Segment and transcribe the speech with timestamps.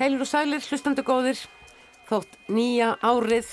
[0.00, 1.36] Heilur og sælir, hlustandu góðir,
[2.08, 3.50] þótt nýja árið,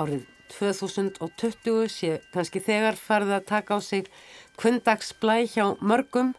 [0.00, 0.22] árið
[0.54, 4.06] 2020 sé kannski þegar farið að taka á sig
[4.56, 6.30] kvöndagsblæ hjá mörgum,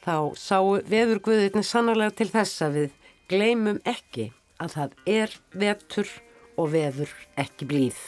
[0.00, 2.94] þá sáu veðurguðirni sannarlega til þess að við
[3.28, 6.14] gleymum ekki að það er vetur
[6.56, 7.12] og veður
[7.44, 8.00] ekki blíð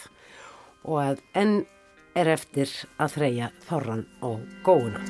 [0.89, 1.55] og að enn
[2.17, 5.05] er eftir að þreja þorran og góðuna.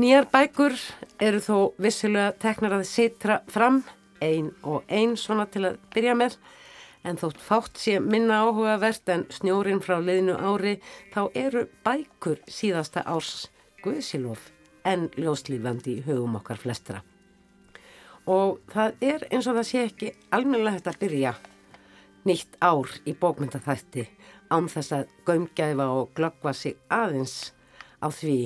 [0.00, 0.80] Nýjar bækur
[1.20, 3.84] eru þó vissilega teknar að sitra fram
[4.20, 6.38] ein og ein svona til að byrja með
[7.06, 10.76] en þótt fátt sé minna áhugavert en snjórin frá liðinu ári
[11.14, 13.46] þá eru bækur síðasta árs
[13.84, 14.50] Guðsilof
[14.86, 17.02] en ljóslífandi í hugum okkar flestra.
[18.26, 21.34] Og það er eins og það sé ekki almennilega þetta að byrja
[22.26, 24.06] nýtt ár í bókmyndathætti
[24.50, 27.52] án þess að gömgæfa og glöggva sig aðeins
[28.02, 28.40] á því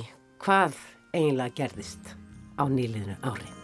[0.44, 0.76] hvað
[1.14, 2.12] eiginlega gerðist
[2.60, 3.59] á nýliðinu ári.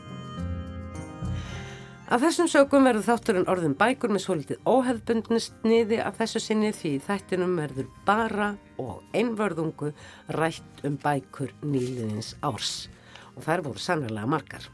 [2.07, 6.91] Af þessum sögum verður þátturinn orðin bækur með svolítið óheðbundnist niði af þessu sinni því
[7.03, 9.89] þættinum verður bara og einvörðungu
[10.37, 12.85] rætt um bækur nýliðins árs
[13.33, 14.69] og þær voru sannlega margar.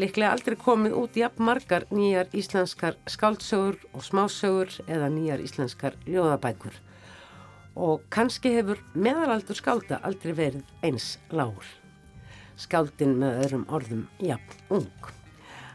[0.00, 6.78] Liklega aldrei komið út jafn margar nýjar íslenskar skáldsögur og smásögur eða nýjar íslenskar ljóðabækur
[7.76, 11.68] og kannski hefur meðalaldur skálda aldrei verið eins lágur.
[12.56, 15.12] Skáldin með öðrum orðum jafn ung.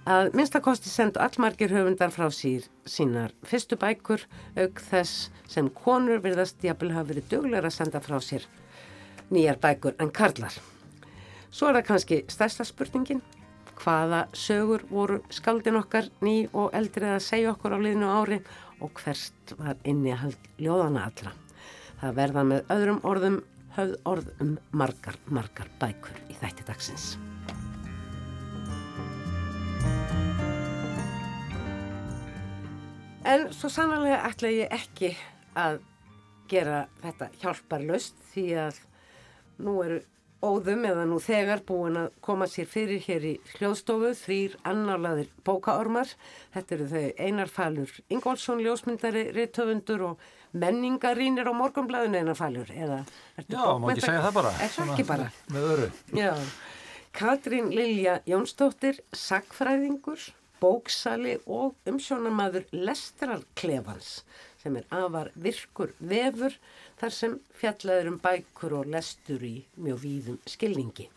[0.07, 4.23] Að minnstakosti sendu allmargir höfundar frá sír sínar fyrstu bækur
[4.55, 8.45] auk þess sem konur virðast jafnvel hafa verið dugleira að senda frá sér
[9.29, 10.55] nýjar bækur en karlar.
[11.51, 13.21] Svo er það kannski stærsta spurningin
[13.79, 18.41] hvaða sögur voru skaldin okkar ný og eldrið að segja okkur á liðinu ári
[18.79, 21.33] og hverst var inni að hald ljóðana allra.
[21.99, 23.41] Það verða með öðrum orðum
[23.75, 27.13] höfð orð um margar, margar bækur í þætti dagsins.
[33.27, 35.09] En svo sannlega ætla ég ekki
[35.59, 35.81] að
[36.49, 38.79] gera þetta hjálparlaust því að
[39.59, 39.99] nú eru
[40.39, 46.13] óðum eða nú þegar búin að koma sér fyrir hér í hljóðstofu þrýr annarlaðir bókaormar.
[46.55, 50.25] Þetta eru þau Einar Falur Ingólfsson, ljósmyndari, rittöfundur og
[50.55, 52.71] menningarínir á morgunblæðinu Einar Falur.
[52.71, 53.03] Eða,
[53.43, 54.55] Já, má ekki segja það bara.
[54.63, 55.29] Er það ekki bara?
[55.51, 55.91] Með öru.
[56.15, 56.33] Já.
[57.19, 64.23] Katrín Lilja Jónsdóttir, sagfræðingur bóksali og umsjónamaður Lestrarklefans
[64.59, 66.55] sem er afar virkur vefur
[66.99, 71.07] þar sem fjallaður um bækur og lestur í mjög víðum skilningi.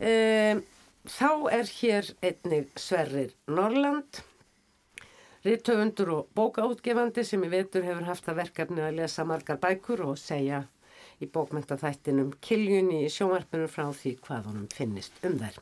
[0.00, 0.60] E,
[1.08, 4.20] þá er hér einnig Sverrir Norrland,
[5.44, 10.20] rittöfundur og bókaútgefandi sem í vetur hefur haft að verkefni að lesa margar bækur og
[10.20, 10.64] segja
[11.22, 15.60] í bókmentaþættinum Kiljunni í sjónvarpunum frá því hvað honum finnist um þær.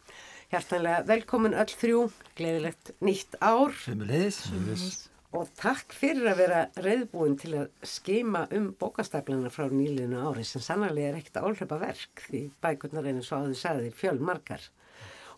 [0.53, 2.01] Hjartanlega velkomin öll þrjú,
[2.37, 3.73] gleðilegt nýtt ár.
[3.81, 5.07] Sumulegis.
[5.33, 10.61] Og takk fyrir að vera reyðbúin til að skema um bókastaflana frá nýlinu ári sem
[10.61, 14.69] sannarlega er ekkert álöpa verk því bækurnar einu svo áður sagði fjöl margar.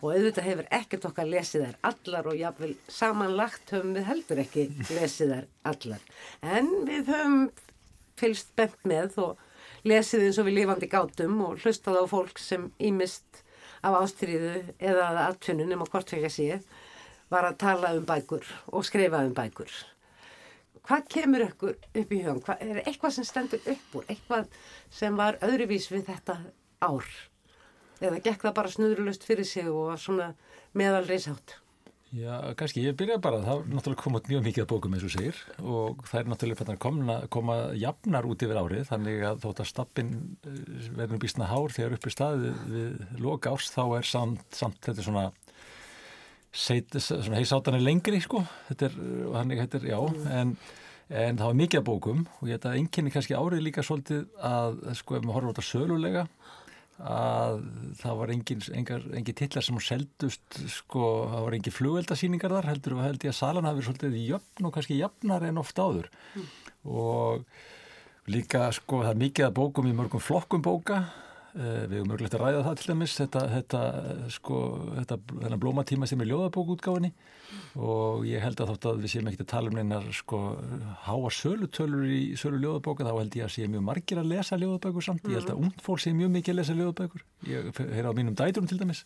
[0.01, 4.67] Og auðvitað hefur ekkert okkar lesið þær allar og jáfnvel samanlagt höfum við heldur ekki
[4.97, 6.05] lesið þær allar.
[6.43, 7.39] En við höfum
[8.19, 12.73] fylst bent með og lesið eins og við lifandi gátum og hlustað á fólk sem
[12.83, 13.44] ímist
[13.85, 16.61] af ástriðu eða aðtunum um að hvort vekja sé
[17.33, 19.73] var að tala um bækur og skrifa um bækur.
[20.85, 22.43] Hvað kemur ykkur upp í hugan?
[22.45, 24.09] Hvað, er eitthvað sem stendur upp úr?
[24.13, 24.59] Eitthvað
[24.93, 26.37] sem var öðruvís við þetta
[26.85, 27.09] ár?
[28.05, 30.33] Eða gekk það bara snurulust fyrir sig og var svona
[30.77, 31.57] meðal reysátt?
[32.15, 35.11] Já, kannski, ég byrja bara, það er náttúrulega komað mjög mikið að bókum eins og
[35.11, 39.69] segir og það er náttúrulega komna, koma jafnar út yfir árið þannig að þótt að
[39.73, 40.13] stappin
[40.47, 40.61] eh,
[40.95, 45.25] verður býstna hár þegar uppi staðið við loka árs þá er samt, samt þetta svona,
[46.55, 48.99] svona heisátanir lengri sko, þetta er,
[49.35, 49.99] þannig þetta er, já,
[50.39, 50.57] en,
[51.11, 54.29] en það var mikið að bókum og ég held að einnkynni kannski árið líka svolítið
[54.39, 56.29] að, sko, ef maður horfður á þetta sölulega
[57.03, 57.63] að
[57.99, 62.97] það var engin, engar, engin tillar sem seldust sko, það var engin flugveldasýningar þar heldur
[62.99, 66.11] og held ég að salan hafi verið svolítið jöfn og kannski jöfnar en oft áður
[66.39, 66.47] mm.
[66.95, 71.03] og líka sko það er mikið að bókum í mörgum flokkum bóka
[71.55, 73.81] við hefum örgulegt að ræða það til dæmis þetta, þetta,
[74.35, 74.61] sko,
[74.97, 77.11] þetta, þetta blómatíma sem er ljóðabókútgáfinni
[77.79, 80.41] og ég held að þátt að við séum ekkert að tala um einar sko
[81.07, 85.07] háa sölutölur í sölu ljóðabóka þá held ég að sé mjög margir að lesa ljóðabókur
[85.07, 88.13] samt, ég held að ungd fólk sé mjög mikið að lesa ljóðabókur, ég heyr á
[88.19, 89.05] mínum dæturum til dæmis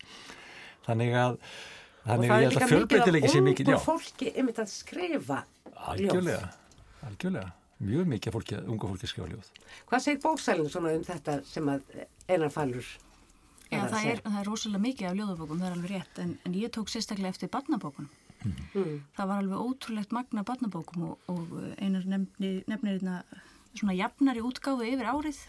[0.88, 1.42] þannig að
[2.08, 3.78] Þannig og það ég er held líka að fjölbreytileiki sé mikið mikið, af já.
[3.78, 5.38] ungu fólki einmitt að skrifa.
[5.92, 6.50] Algjörlega,
[7.08, 7.50] algjörlega.
[7.78, 9.50] Mjög mikið fólki, unga fólki skrifa ljóð.
[9.90, 11.92] Hvað segir bóksælinn svona um þetta sem að
[12.28, 12.88] einar fælur
[13.68, 16.54] Já, það er, það er rosalega mikið af ljóðabókum, það er alveg rétt, en, en
[16.56, 18.08] ég tók sérstaklega eftir barnabókunum.
[18.46, 19.00] Mm.
[19.16, 23.18] Það var alveg ótrúlegt magna barnabókum og, og einar nefnir, nefnir hérna
[23.74, 25.40] svona jafnari útgáfu yfir árið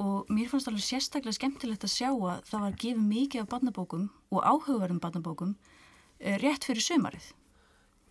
[0.00, 4.08] og mér fannst alveg sérstaklega skemmtilegt að sjá að það var gefið mikið af barnabókum
[4.32, 5.54] og áhugaverðum barnabókum
[6.18, 7.30] eh, rétt fyrir sömarið.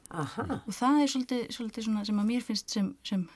[0.10, 3.28] Aha, Og það er svolítið, svolítið svona sem að mér finnst sem, sem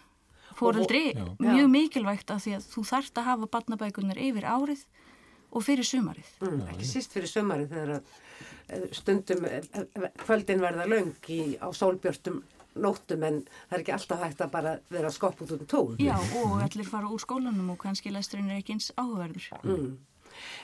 [0.57, 1.25] foreldri Já.
[1.37, 1.71] mjög Já.
[1.75, 4.85] mikilvægt að því að þú þarft að hafa barnabækunar yfir árið
[5.53, 6.31] og fyrir sumarið.
[6.41, 8.01] mm, ekki síst fyrir sömari þegar að
[8.69, 12.41] eh, stundum eh, eh, kvöldin verða löng í, á sólbjörtum
[12.73, 15.99] nóttum en það er ekki alltaf hægt að bara vera skopp út um tón.
[16.01, 19.45] Já, og allir fara úr skólanum og kannski lesturinn er ekki eins áhugaverður.
[19.61, 19.91] Mm.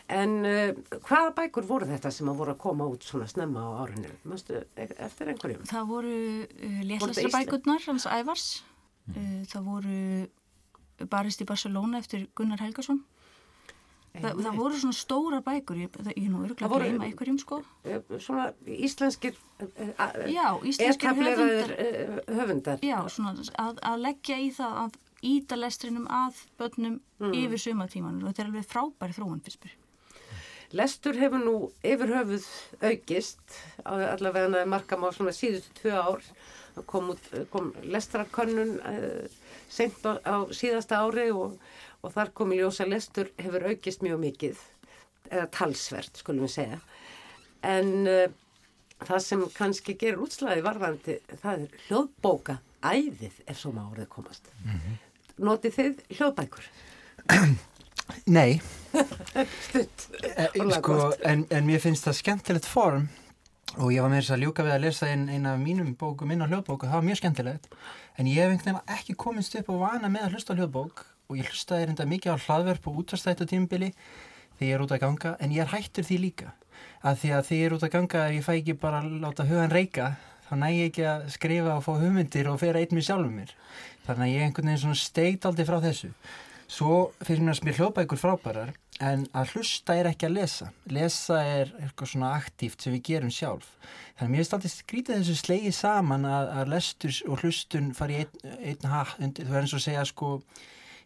[0.10, 3.70] En uh, hvaða bækur voru þetta sem að voru að koma út svona snemma á
[3.84, 4.12] árinu?
[4.30, 5.64] Mástu eftir einhverjum?
[5.70, 6.16] Það voru
[6.48, 8.50] uh, leslastra þetta bækurnar hans Ævars,
[9.14, 10.02] uh, það voru
[11.10, 13.00] Barist í Barcelona eftir Gunnar Helgason.
[14.10, 17.38] Þa, það voru svona stóra bækur, ég, það, ég nú örgulega Það að gleyma einhverjum
[17.40, 17.60] sko.
[17.86, 19.92] Eh, Svona íslenskir uh,
[20.28, 21.76] Já, íslenskir höfundar.
[22.40, 22.82] höfundar.
[22.84, 27.00] Já, svona að, að leggja í það að íta lestrinum að börnum
[27.36, 29.76] yfir sumatímanum og þetta er alveg frábæri þróun fyrst mér.
[30.80, 32.46] Lestur hefur nú yfir höfuð
[32.86, 36.26] aukist á allavega markam á svona síðustu tvö ár.
[36.88, 41.58] Kom, út, kom lestrarkönnun uh, seint á, á síðasta ári og,
[42.06, 44.62] og þar kom í ljósa lestur hefur aukist mjög mikið,
[45.28, 46.80] eða talsvert skulum við segja.
[47.68, 48.30] En uh,
[49.02, 54.54] það sem kannski gerur útslæði varðandi, það er hljóðbóka æðið ef svo má orðið komast.
[55.40, 56.70] Notið þið hljóðbækur?
[58.38, 58.60] Nei,
[58.90, 60.08] Stutt.
[60.26, 60.98] e, Orðlega sko,
[61.30, 63.06] en, en mér finnst það skemmtilegt form
[63.78, 66.32] og ég var með þess að ljúka við að lesa einn ein af mínum bókum
[66.34, 67.68] inn á hljóðbóku, það var mjög skemmtilegt.
[68.18, 71.38] En ég hef einhvern veginn ekki komist upp og vana með að hlusta hljóðbók og
[71.38, 73.92] ég hlustaði reynda mikið á hlaðverf og útastættu tímbili
[74.58, 76.56] þegar ég er út að ganga en ég er hættur því líka.
[77.06, 79.14] Að því að þegar ég er út að ganga ef ég fæ ekki bara að
[79.22, 80.10] láta hugan reyka
[80.50, 83.54] þá næ ég ekki að skrifa og fá hugmyndir og fyrir einn mér sjálfum mér
[84.10, 86.14] þannig að ég einhvern veginn svona steikt aldrei frá þessu
[86.70, 90.68] Svo finnst mér að mér hljóðbækur frábærar en að hlusta er ekki að lesa.
[90.94, 93.72] Lesa er eitthvað svona aktíft sem við gerum sjálf.
[94.20, 98.20] Þannig að mér finnst alltaf skrítið þessu slegið saman að, að lestur og hlustun fari
[98.20, 99.18] einn, einn hatt.
[99.40, 100.36] Þú er eins og segja sko,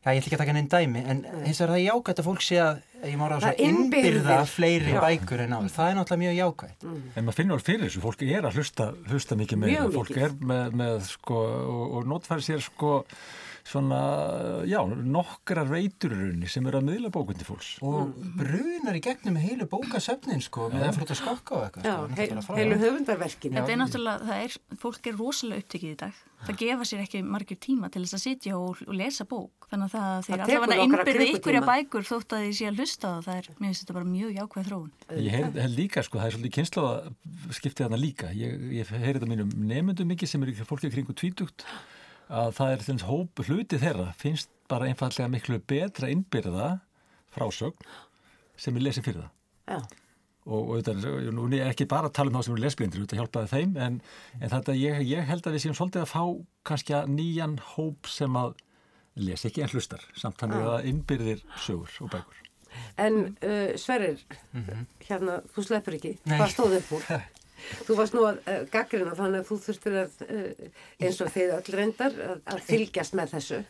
[0.03, 2.27] já ég ætla ekki að taka neinn dæmi en hins vegar það er jákvæmt að
[2.27, 4.99] fólk sé að ég má ráða svo innbyrða fleiri Já.
[5.03, 5.71] bækur en áður.
[5.75, 6.85] Það er náttúrulega mjög jákvæmt.
[7.17, 10.11] En maður finnur alveg fyrir þessu, fólk er að hlusta, hlusta mikið meira, Mjög fólk
[10.13, 10.23] mikið.
[10.23, 11.39] er með, með sko,
[11.73, 12.93] og, og notfæri sér sko
[13.63, 13.99] svona,
[14.67, 17.77] já, nokkrar veitururunni sem eru að miðla bókundi fólks.
[17.85, 21.87] Og brunar í gegnum heilu bókasöfnin sko með að frúta skokka og eitthvað.
[21.87, 23.55] Já, sko, heilu höfundarverkin.
[23.55, 26.21] Þetta er náttúrulega, það er, fólk er rosalega upptekið í dag.
[26.43, 29.69] Það gefa sér ekki margir tíma til þess að sitja og, og lesa bók.
[29.71, 31.37] Þannig að það, þeir nokkra innbyrði klukkutíma.
[31.39, 33.23] ykkurja bækur þótt að því sé að hlusta á það.
[33.23, 34.91] Það er, mér finnst þetta bara mjög jákvæð þróun.
[35.23, 38.33] Ég heyr, heyr líka, sko, það er svolítið kynnslóða skiptið þarna líka.
[38.35, 41.63] Ég, ég heyri þetta mínum nefndum mikið sem eru fólki kringu tvítugt
[42.29, 46.69] að það er þess hóp hluti þeirra finnst bara einfallega miklu betra innbyrða
[47.33, 47.91] frásögn
[48.59, 49.31] sem er lesið fyrir það.
[49.73, 49.79] Já,
[50.45, 53.19] og, og þetta er, er ekki bara að tala um þá sem eru lesblindir, þetta
[53.19, 53.99] hjálpaði þeim en,
[54.39, 56.23] en þetta ég, ég held að við séum svolítið að fá
[56.69, 58.55] kannski að nýjan hóp sem að
[59.19, 62.41] lesa ekki en hlustar samt þannig að innbyrðir sögur og bækur
[62.97, 64.21] en uh, Sverrir,
[65.05, 66.37] hérna, þú sleppur ekki, Nei.
[66.39, 67.07] hvað stóð upp úr?
[67.87, 70.67] Þú varst nú að uh, gaggrina þannig að þú þurftir að, uh,
[71.07, 73.61] eins og þið öll reyndar, að, að fylgjast með þessu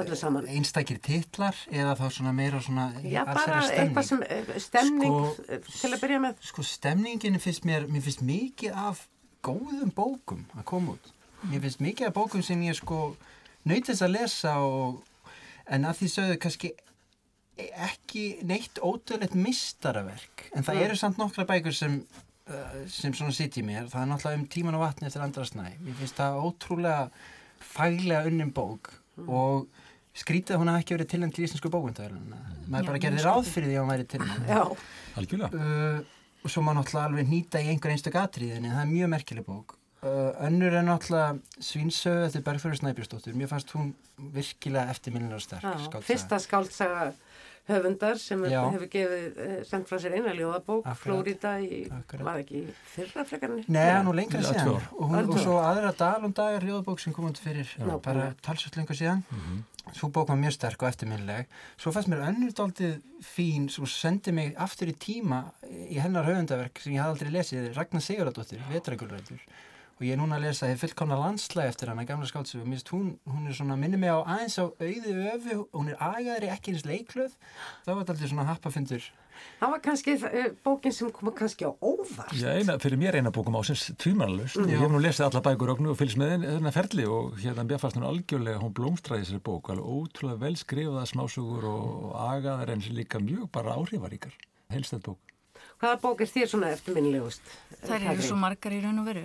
[0.00, 0.46] öllu saman.
[0.48, 4.22] Einstakir titlar eða þá svona meira svona Já, bara eitthvað sem,
[4.64, 6.38] stemning Sko- til að byrja með.
[6.48, 9.02] Sko stemningin finnst mér, mér finnst mikið af
[9.44, 11.12] góðum bókum að koma út.
[11.50, 13.02] Mér finnst mikið af bókum sem ég sko
[13.68, 15.02] nautist að lesa og
[15.68, 16.72] en að því sögðu kannski
[17.56, 20.48] ekki neitt ótrúleitt mistaraverk.
[20.56, 20.82] En það Mm.
[20.88, 22.00] eru samt nokkra bækur sem,
[22.92, 23.88] sem svona sitt í mér.
[23.90, 25.64] Það er náttúrulega um tíman og vatni eftir andra snæ.
[25.82, 27.08] Mér finnst það ótrúlega
[27.64, 28.92] faglega unnin bók
[29.26, 29.66] og
[30.16, 32.42] skrítið að hún hafi ekki verið tilnæmt til íslensku bókundavæluna.
[32.66, 34.62] Maður Já, bara gerði ráð fyrir því að hún væri tilnæmt Já,
[35.20, 35.98] Algjörlega uh,
[36.42, 39.46] og svo má náttúrulega alveg nýta í einhver einstök atriðin en það er mjög merkileg
[39.48, 39.76] bók
[40.06, 43.36] uh, önnur er náttúrulega Svínsögu eftir Bergþóri Snæbjörnsdóttur.
[43.36, 45.66] Mér fannst hún virkilega eftirminnilega sterk.
[45.66, 46.06] Já, skáldsaga.
[46.08, 47.06] fyrsta skáldsaga
[47.68, 48.60] höfundar sem Já.
[48.70, 50.86] hefur gefið uh, sendt frá sér eina ljóðabók.
[51.00, 52.24] Flórida í, Akkurat.
[52.28, 53.64] var ekki í fyrra frekarni?
[53.68, 54.74] Nei, hann og lengra síðan.
[54.94, 57.96] Og, hún, og svo aðra Dalundagar ljóðabók sem kom út fyrir Já.
[58.04, 59.24] bara talsvægt lengur síðan.
[59.94, 61.46] Svo bók var mjög sterk og eftirminnileg.
[61.78, 66.82] Svo fannst mér önnur daldið fín sem sendi mig aftur í tíma í hennar höfundaverk
[66.82, 69.44] sem ég hafði aldrei lesið, Ragnar Sigurðardóttir, Vetragulrætur.
[69.96, 72.66] Og ég er núna að lesa hefur fullkomna landslæg eftir hana, gamla skáldsögu.
[72.68, 76.02] Mér finnst hún, hún er svona, minni mig á aðeins á auðu öfu, hún er
[76.04, 77.38] agaðri ekki eins leiklöð.
[77.86, 79.06] Það var daldið svona happafundur.
[79.60, 82.34] Það var kannski uh, bókin sem kom kannski á óvart.
[82.36, 84.58] Já, eina, fyrir mér eina bókum ásins tvímanalust.
[84.60, 84.72] Mm.
[84.74, 87.96] Ég hef nú lesið alla bækur og fylgst með þennan ferli og hérna mér fannst
[87.96, 93.20] hún algjörlega, hún blómstraði þessari bók, alveg ótrúlega vel skrifaða smásugur og agaðar en líka
[93.22, 94.36] mjög bara áhrifaríkar.
[94.72, 95.20] Helstætt bók.
[95.80, 97.54] Hvaða bók er þér svona eftirminnilegust?
[97.82, 99.24] Það eru svo margar í raun og veru.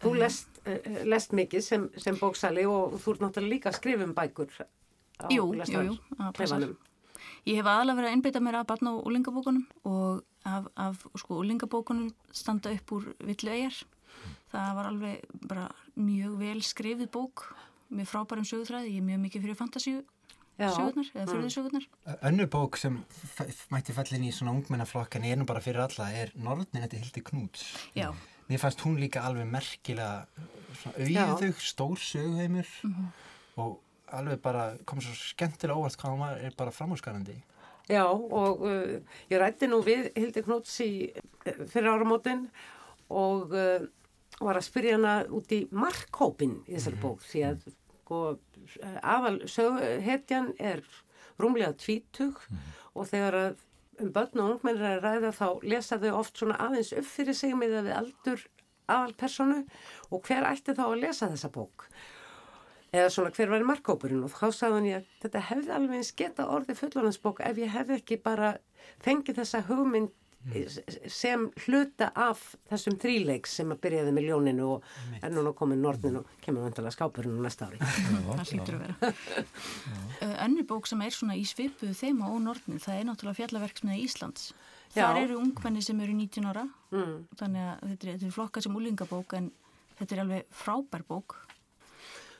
[0.00, 4.06] Þú lest, uh, lest mikið sem, sem bóksali og þú ert náttúrulega líka að skrifa
[4.06, 4.48] um bækur
[5.20, 6.34] á Jú, jú, lestar- jú, það passar.
[6.38, 6.76] klefanum.
[7.46, 11.40] Ég hef aðalega verið að einbytta mér af barna og úlingabókunum og af, af sko,
[11.42, 13.76] úlingabókunum standa upp úr villu eigjar.
[14.52, 15.66] Það var alveg bara
[15.96, 17.44] mjög vel skrifið bók
[17.92, 18.96] með frábærum sögutræði.
[18.96, 20.00] Ég er mjög mikið fyrir fantasíu
[20.60, 21.86] sögurnar eða fyrðusögurnar.
[22.28, 22.98] Önnur bók sem
[23.72, 27.22] mætti fallin í svona ungmennaflokk en er nú bara fyrir alla er Norðnin eftir Hildi
[27.24, 27.64] Knúts.
[27.96, 28.10] Já,
[28.50, 30.26] Mér fannst hún líka alveg merkilega
[30.96, 33.06] auðug, stór söguheimur Mhm.
[33.56, 33.78] og
[34.12, 37.36] alveg bara kom svo skemmtilega óvart hvað hún var, er bara framhúsgarandi.
[37.90, 42.48] Já, og uh, ég rætti nú við Hildi Knúts í uh, fyrir áramótin
[43.10, 43.86] og uh,
[44.40, 47.64] var að spyrja hana út í markhópin í þessari bók því að
[48.02, 48.20] sko,
[49.02, 50.82] aðal söguhetjan er
[51.40, 52.38] rúmlega tvítug
[52.94, 53.58] og þegar að
[54.04, 57.52] um börn og ungmennir að ræða þá lesa þau oft svona aðeins upp fyrir sig
[57.58, 58.46] með að við aldur
[58.90, 59.60] aðal personu
[60.10, 61.86] og hver ætti þá að lesa þessa bók?
[62.90, 66.14] Eða svona hver var markkópurinn og þá sagði hann ég að þetta hefði alveg eins
[66.18, 68.54] geta orðið fullorðansbók ef ég hefði ekki bara
[69.04, 70.10] fengið þessa hugmynd
[71.12, 74.86] sem hluta af þessum þríleiks sem að byrjaði með ljóninu og
[75.20, 77.80] er núna komið nornin og kemur vantilega skápurinn á næsta ári.
[77.84, 79.12] það hlýtur að vera.
[80.46, 84.48] Önnur bók sem er svona í svipuðu þema og nortnið, það er náttúrulega fjallaverksmiða Íslands.
[84.90, 85.22] Þar Já.
[85.26, 87.20] eru ungmenni sem eru 19 ára, Mm.
[87.38, 89.44] þannig að þetta er, þetta er flokkað sem úlingabók en
[90.00, 91.36] þetta er alveg frábær bók.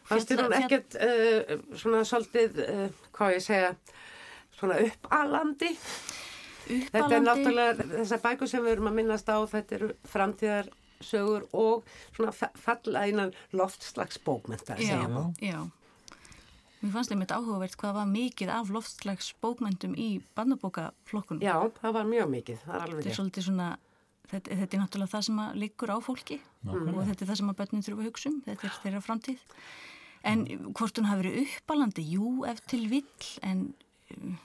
[0.08, 3.68] Fannst þér hún ekkert uh, svona svolítið, uh, hvað ég segja,
[4.58, 5.70] svona uppalandi?
[6.70, 11.46] Þetta er Uppalandi, náttúrulega þessar bækur sem við erum að minnast á, þetta eru framtíðarsögur
[11.56, 11.84] og
[12.16, 15.00] svona fa- falla einan loftslags bókmenta, já,
[15.42, 15.60] já.
[16.80, 21.42] Mér fannst einmitt áhugavert hvað var mikið af loftslags bókmentum í barnabókaflokkunum.
[21.44, 23.66] Já, það var mjög mikið, það er alveg Þetta er svolítið svona,
[24.30, 27.58] þetta, þetta er náttúrulega það sem liggur á fólki og þetta er það sem að
[27.60, 29.42] börnin þurfa að hugsa um, þetta er þeirra framtíð.
[30.30, 30.46] En
[30.76, 33.62] hvort hún hafi verið uppalandi, jú, ef til vill, en
[34.16, 34.38] um,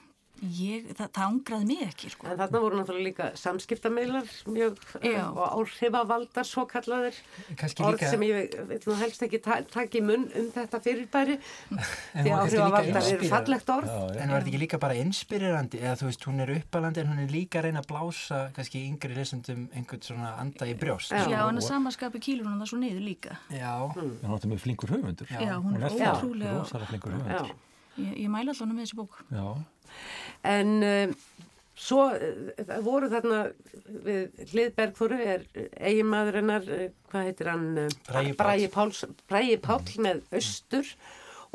[0.44, 2.28] ég, það, það ángraði mig ekki, sko.
[2.28, 5.22] En þarna voru náttúrulega líka samskiptameilar mjög Já.
[5.24, 7.18] uh, og áhrifavaldar svo kallaðir
[7.58, 10.82] Kannski orð líka- sem ég vil nú helst ekki ta taka í munn um þetta
[10.84, 11.38] fyrirbæri
[11.72, 13.90] En því áhrifavaldar eru fallegt orð.
[14.16, 17.24] En var þetta ekki líka bara inspirerandi eða þú veist, hún er uppalandi en hún
[17.26, 21.12] er líka að reyna að blása kannski yngri lesendum einhvern svona anda í brjóst.
[21.12, 21.26] Já.
[21.32, 23.38] Já, en að samaskapi kýlur hún það svo niður líka.
[23.50, 23.76] Já.
[23.96, 24.18] Mm.
[24.24, 25.28] En hún er með flinkur höfundur.
[25.32, 26.66] Já, hún er ótrúlega,
[27.96, 28.12] Já.
[28.20, 29.20] ég, mæla allan með þessi bók.
[29.32, 29.46] Já.
[30.46, 31.14] En uh,
[31.76, 33.42] svo uh, voru þarna
[34.06, 37.70] við Hliðbergþóru er eiginmaður hennar, uh, hvað heitir hann?
[39.30, 40.96] Bragi Páll með Östur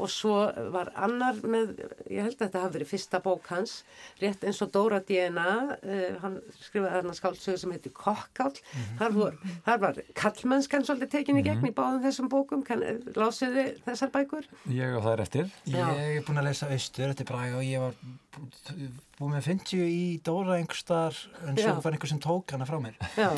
[0.01, 0.37] og svo
[0.75, 1.75] var annar með,
[2.11, 3.75] ég held að þetta hafi verið fyrsta bók hans,
[4.23, 5.47] rétt eins og Dóra DNA,
[5.81, 8.57] uh, hann skrifaði þarna skáldsögu sem heitir Kokkáll,
[9.01, 9.37] þar, vor,
[9.69, 12.85] þar var kallmennskan svolítið tekin í gegn í báðum þessum bókum, kann,
[13.17, 14.49] lásiði þessar bækur?
[14.73, 15.53] Ég á það er eftir.
[15.71, 15.85] Já.
[16.01, 18.89] Ég er búin að lesa Austur eftir Braga og ég var bú-
[19.21, 21.17] búin með 50 í Dóra einhverstar
[21.47, 22.97] en svo var einhver sem tók hana frá mér.
[23.21, 23.29] Já,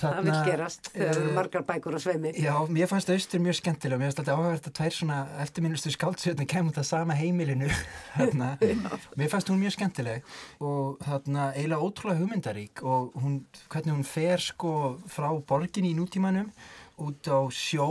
[0.00, 2.32] það vil gerast þegar eru eh, margar bækur á sveimi.
[2.40, 4.00] Já, mér fannst Austur mjög skemmtilega.
[4.00, 7.70] Mér fannst alltaf áhverð að tvær svona eftirminnustu skáldsöðna kemur það sama heimilinu.
[8.18, 8.50] þarna.
[9.20, 13.40] mér fannst hún mjög skemmtileg og þarna eiginlega ótrúlega hugmyndarík og hún,
[13.72, 14.74] hvernig hún fer sko
[15.10, 16.50] frá borginni í nútímanum
[17.00, 17.88] út á sjó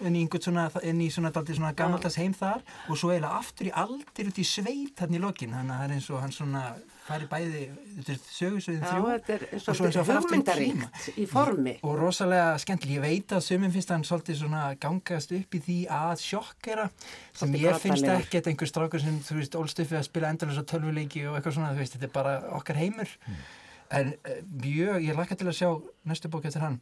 [0.00, 3.68] inn í einhvern svona, inn í svona, svona gamaldags heim þar og svo eiginlega aftur
[3.68, 6.34] í aldir út í sveit þarna í lokin þannig að það er eins og hann
[6.34, 6.64] svona
[7.10, 7.62] fari bæði,
[7.96, 10.04] þetta er sögursöðin þrjú þetta er og svo í tíma.
[10.10, 11.74] hugmyndaríkt í formi.
[11.86, 15.78] og rosalega skemmtileg, ég veit að sumum finnst hann svolítið svona gangast upp í því
[15.96, 16.86] að sjokkera
[17.40, 21.26] sem ég finnst ekkert einhver strákur sem þú veist ólst uppi að spila á tölvuleiki
[21.26, 23.18] og eitthvað svona, þú veist, þetta er bara okkar heimur.
[23.90, 25.70] En uh, mjög, ég lakka til að sjá
[26.06, 26.78] næstu bók eftir hann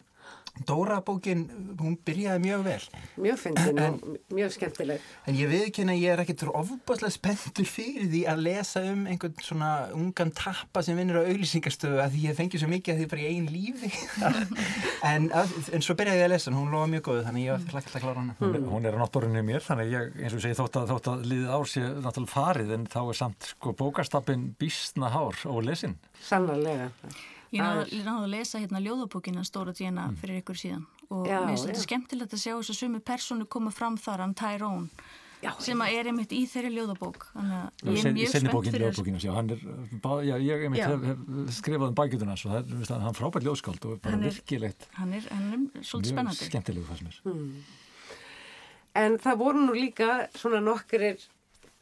[0.68, 1.44] Dóra bókin,
[1.78, 2.80] hún byrjaði mjög vel.
[3.20, 5.00] Mjög fyndin og mjög skemmtileg.
[5.26, 9.70] en ég viðkynna ég er ekkert ofbáslega spenntur fyrir því að lesa um einhvern svona
[9.94, 13.22] ungan tappa sem vinnur á auglýsingastöfu að því ég fengi svo mikið að því bara
[13.22, 13.92] í einn lífi.
[15.08, 17.62] En, að, en svo byrjaði ég að lesa hún lofa mjög góðu þannig ég var
[17.72, 18.34] hlakka að klára hana.
[18.40, 20.90] Hún, hún er á náttúrunni mér, þannig að ég, eins og ég segi, þótt að,
[20.90, 24.48] þótt að liðið ár sé náttúrulega farið, en þá er samt sko bókastapin
[27.54, 27.62] Ég
[27.94, 30.82] ég náði að lesa hérna ljóðabókina Stóra Djena fyrir ykkur síðan.
[31.08, 34.26] Og Já, mér finnst þetta skemmtilegt að sjá þess að sumi persónu koma fram þar,
[34.26, 35.06] hann Tyrone
[35.38, 37.28] Já, sem að er einmitt í þeirri ljóðabók.
[37.30, 38.84] Þannig að ég er mjög spennt fyrir
[39.54, 39.60] er,
[40.26, 44.00] já, ég hef, hef skrifað um bækjutuna, svo það er, hann er frábært ljóðskáld og
[44.02, 46.48] bara er- virkilegt, hann er, er svolítið mjög spennandi.
[46.50, 47.20] skemmtilegu það sem er.
[48.98, 51.22] En það voru nú líka svona nokkurir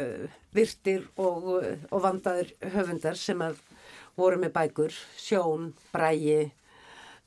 [0.05, 3.57] uh, virtir og, uh, og vandaður höfundar sem að
[4.17, 6.47] voru með bækur, Sjón, Bræi,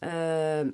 [0.05, 0.71] uh,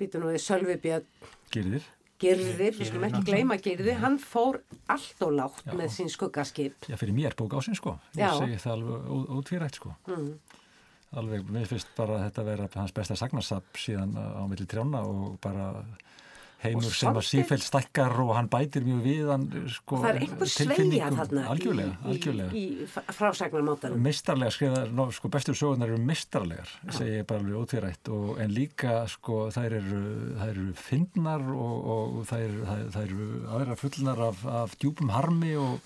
[0.00, 1.06] býtu nú við Sölvi Björn,
[1.54, 1.86] Gyrðir,
[2.24, 4.60] Girðir, við skulum ekki gleyma Girði, hann fór
[4.92, 5.74] allt og látt Já.
[5.76, 6.88] með sín skuggaskip.
[6.88, 7.98] já, fyrir mér bók ásinn, sko.
[8.14, 8.38] Ég Já.
[8.38, 9.94] segi það alveg ótvírætt, sko.
[10.08, 10.30] Mm.
[11.14, 15.36] Alveg, mér finnst bara að þetta vera hans besta sagnarsap síðan á milli trjána og
[15.42, 15.68] bara
[16.64, 19.44] heimur sem að sífell stækkar og hann bætir mjög við hann,
[19.74, 22.50] sko, Það er einhver sveigja þarna Algjörlega, í, algjörlega.
[22.54, 24.00] í, í frásagnarmátanum.
[24.04, 28.54] mistarlega skrifa, no, sko bestu sögurnar eru mistarlegar, segi ég bara alveg ótvírætt og, en
[28.56, 30.02] líka sko þær eru,
[30.40, 33.28] þær eru fyndnar og, og þær, þær, þær eru
[33.58, 35.78] aðra fullnar af, af djúpum harmi og,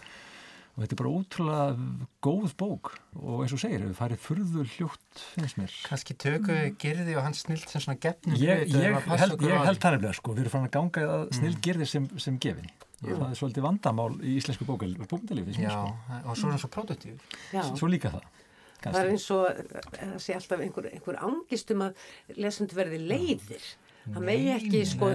[0.78, 1.86] og þetta er bara ótrúlega
[2.22, 5.72] góð bók og eins og segir, við farið furðu hljótt finnst mér.
[5.88, 9.64] kannski tökum við gerði og hans snilt sem svona gefnum Ég, hlut, ég, held, ég
[9.66, 12.70] held það nefnilega sko, við erum fann að ganga að snill gerði sem, sem gefin.
[13.02, 16.20] Það er svolítið vandamál í íslensku bókmyndalifi, já, sko.
[16.22, 17.62] og svo er hann svo produktív Já.
[17.74, 18.30] svo líka það.
[18.78, 22.08] Það er eins og eh, það sé alltaf einhver, einhver angist um að
[22.38, 23.68] lesendur verði leiðir.
[24.14, 25.08] Það megi ekki sko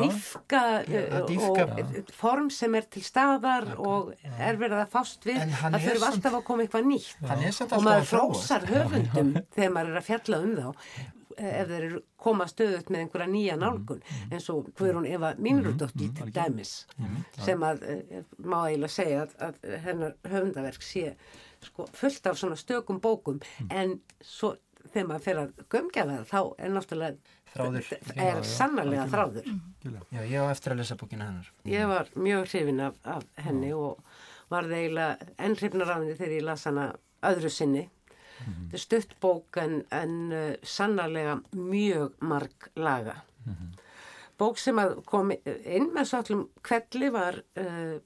[0.00, 5.40] diffka, uh, og form sem er til staðar og er verið að fást við.
[5.60, 7.14] Það samt- alltaf að koma eitthvað nýtt.
[7.30, 10.68] hann er samt Og maður hrósar höfundum þegar maður er að fjalla um þá
[11.40, 16.10] eh, ef þeir eru koma stöðut með einhverja nýja nálgun eins og Guðrún Eva Mínrúdóttir
[16.18, 16.72] til dæmis
[17.44, 21.14] sem að eh, má eiginlega segja að, að hennar höfundaverk sé
[21.64, 23.40] sko, fullt af svona stökum bókum.
[23.70, 24.54] En svo
[24.92, 27.16] þegar maður fer að gömgjafa það þá er náttúrulega
[27.50, 27.86] Þráður.
[28.14, 29.46] er sannarlega þráður.
[30.14, 31.48] Já, ég á eftir að lesa bókina hennar.
[31.66, 33.98] Ég var mjög hrifin af, af henni og
[34.50, 36.86] var það eiginlega enn hrifnar af henni þegar ég las hana
[37.30, 37.88] öðru sinni.
[38.40, 43.18] Þetta er stutt bók en, en uh, sannarlega mjög marg laga.
[44.40, 47.98] Bók sem kom inn með svo allum kvelli var uh,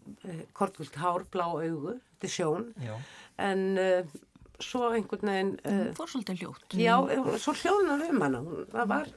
[0.57, 1.95] kortvilt hár, blá augu.
[2.17, 2.65] Þetta er sjón.
[2.83, 2.97] Já,
[3.45, 4.17] en uh,
[4.63, 6.77] svo einhvern veginn uh, fór svolítið hljótt.
[6.79, 6.95] já,
[7.43, 9.11] svo hljóðnar um hana hún, það var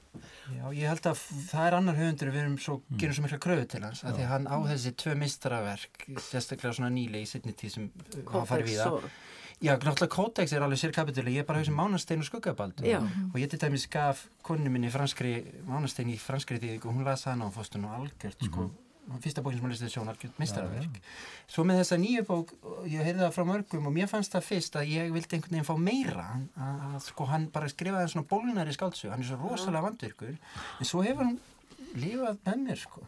[0.56, 3.70] já, ég held að það er annar höfundur við erum svo, gerum svo mikla kröfu
[3.74, 7.76] til hans að því hann á þessi tvö mistaraverk sérstaklega svona nýlega í setni tíð
[7.76, 7.90] sem
[8.26, 9.10] hafa farið við það
[9.58, 13.00] Já, náttúrulega Kótex er alveg sér kapitúli, ég er bara hausum mánastein og skuggabaldur Já.
[13.02, 15.32] og ég til dæmis gaf konu minni franskri,
[15.66, 18.68] mánastein í franskri því og hún las hana og fórst hún og algjört sko,
[19.24, 21.02] fyrsta bókin sem hún listið sjón, algjört mistarverk
[21.48, 22.54] svo með þessa nýju bók
[22.86, 25.68] ég heyrði það frá mörgum og mér fannst það fyrst að ég vildi einhvern veginn
[25.68, 29.86] fá meira að, að sko hann bara skrifaði svona bólnari skáldsug, hann er svo rosalega
[29.88, 31.40] vandvirkur en svo hefur hann
[31.98, 33.02] lifað með mér sko,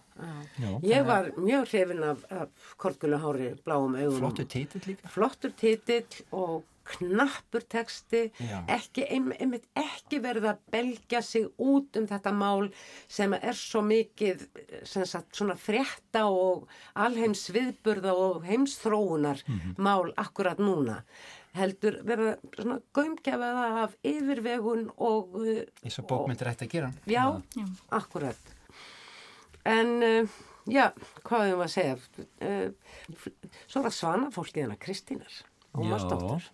[0.60, 0.70] Já.
[0.84, 4.18] Ég var mjög hrifin af, af kortguluhári bláum augum.
[4.20, 5.12] flottu titill líka.
[5.14, 8.60] Flottur titill og knappur texti, Já.
[8.76, 12.70] ekki, ein- einmitt ekki verið að belgja sig út um þetta mál
[13.08, 14.48] sem er svo mikið
[14.84, 19.44] sem sagt, svona frétta og alheims viðburða og heimsþróunar
[19.78, 21.04] mál akkurat núna
[21.58, 26.74] heldur verið að svona gaumgefa það af yfirvegun og uh, eins og bókmyndir ætti að
[26.76, 27.24] gera Já,
[27.58, 27.66] Já.
[27.98, 28.52] akkurat.
[29.70, 30.30] En, uh,
[30.70, 30.86] já,
[31.26, 31.96] hvað hefum við að segja?
[32.40, 32.70] Uh,
[33.68, 35.40] svo er það svana fólkið hennar Kristínar,
[35.76, 36.46] Ómarsdóttur.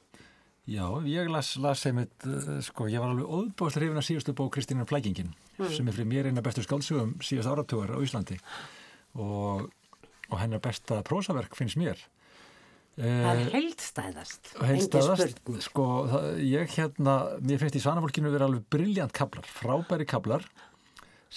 [0.65, 4.55] Já, ég las, las einmitt, uh, sko, ég var alveg óðbóðslega hrifin að síðustu bók
[4.55, 5.29] Kristínar Flækingin
[5.69, 8.39] sem er fyrir mér eina bestu skáldsögum síðast áratugar á Íslandi
[9.13, 9.67] og,
[10.31, 12.01] og hennar besta prósaverk finnst mér.
[12.95, 15.63] Það Eh, er heildstæðast, og engin heilstæðast, spurning.
[15.65, 20.45] sko, það, ég hérna, mér finnst í Svanafólkinu vera alveg briljant kablar, frábæri kablar,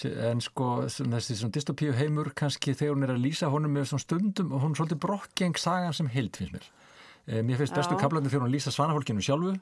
[0.06, 4.04] en sko, þessi svona dystopíu heimur, kannski þegar hún er að lýsa honum með svona
[4.04, 6.68] stundum og hún er svolítið brokkgeng sagan sem heild, finnst mér.
[7.28, 8.00] E, mér finnst bestu Já.
[8.00, 9.52] kablarnir þegar hún lýsa Svanafólkinu sjálfu,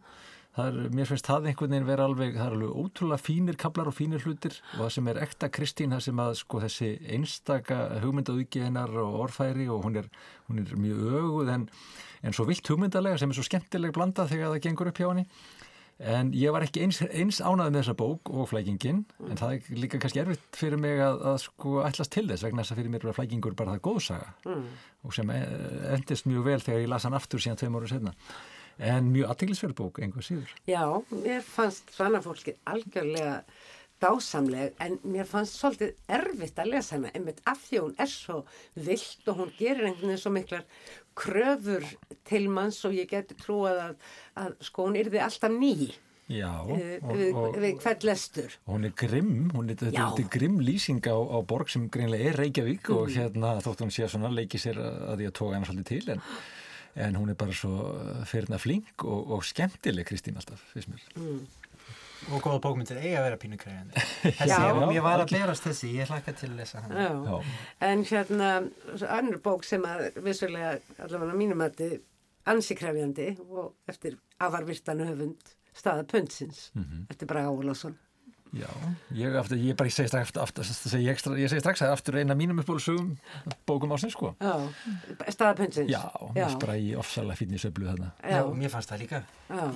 [0.63, 3.97] er, mér finnst það einhvern veginn vera alveg, það er alveg ótrúlega fínir kablar og
[3.97, 8.63] fínir hlutir og það sem er ekta Kristín, það sem að sko þessi einstaka hugmyndaðugi
[8.65, 10.09] hennar og orðfæri og hún er,
[10.49, 11.69] hún er mjög öguð en,
[12.23, 15.27] en svo vilt hugmyndalega sem er svo skemmtileg blanda þegar það gengur upp hjá henni
[15.97, 18.99] En ég var ekki eins, eins ánæðið með þessa bók og flækingin,
[19.31, 22.65] en það er líka kannski erfitt fyrir mig að, að sko ætlast til þess vegna
[22.65, 24.67] þess að fyrir mér var flækingur bara það góðsaga mm.
[25.09, 25.47] og sem eh,
[25.95, 28.13] endist mjög vel þegar ég las hann aftur síðan tveim ára setna.
[28.77, 30.53] En mjög aðteglisverð bók, einhver síður.
[30.69, 30.85] Já,
[31.17, 33.39] mér fannst svannafólkið algjörlega
[34.03, 38.43] dásamleg en mér fannst svolítið erfitt að lesa hana einmitt af því hún er svo
[38.77, 40.67] vilt og hún gerir einhvern veginn svo miklar
[41.17, 41.85] kröfur
[42.29, 43.95] til manns og ég geti trúað að,
[44.43, 45.95] að sko hún yrði alltaf ný
[46.27, 50.07] Já, við, og, við, og, við hvert lestur og hún er grimm, hún er, þetta
[50.25, 53.15] er grimm lýsing á, á borg sem greinlega er Reykjavík og Mm.
[53.15, 56.25] hérna þótt hún sé svona leiki sér að því að tóka hennar svolítið til en,
[57.07, 57.71] en hún er bara svo
[58.27, 61.07] fyrirna flink og, og skemmtileg Kristín alltaf, finnst mér.
[62.33, 64.05] Og góða bókmyndir eiga að vera pínu krefjandi.
[64.97, 66.95] Ég, var að berast þessi, ég hlakka til að lesa hann.
[66.97, 67.11] Já.
[67.29, 67.37] Já.
[67.89, 68.49] En hérna,
[69.19, 71.95] annur bók sem að vissulega, allavega mínum að þið
[72.53, 76.71] ansi krefjandi og eftir afarvirtanu höfund staða pundsins
[77.11, 77.97] eftir Braga Ólásson.
[78.57, 78.71] Já,
[79.13, 81.93] ég, aftur, ég bara ég segi strax, aftur, aftur, ég, ekstra- ég segi strax að
[81.97, 83.11] aftur eina mínum uppbólusögum
[83.69, 84.31] bókum ásins sko.
[84.41, 84.55] Já,
[85.35, 85.91] staða pundsins.
[85.93, 88.13] Já, mér í ofsalega fínni söflu þarna.
[88.23, 89.21] Já, Já, mér fannst það líka.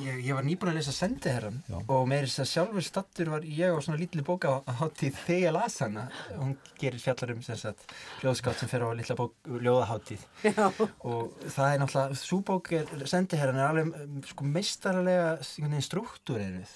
[0.01, 3.71] Ég, ég var nýbúin að lesa Sendiherran og með þess að sjálfur stattur var ég
[3.71, 6.09] á svona lítli bóka á hátíð þegar las hana.
[6.35, 7.93] Hún gerir fjallar um sem sagt
[8.25, 10.25] ljóðskátt sem fer á lítla bók ljóðahátíð.
[10.49, 10.67] já,
[11.05, 15.39] Og það er náttúrulega, svo bók er, Sendiherran er alveg um, sko meistarlega
[15.85, 16.73] struktúr eruð.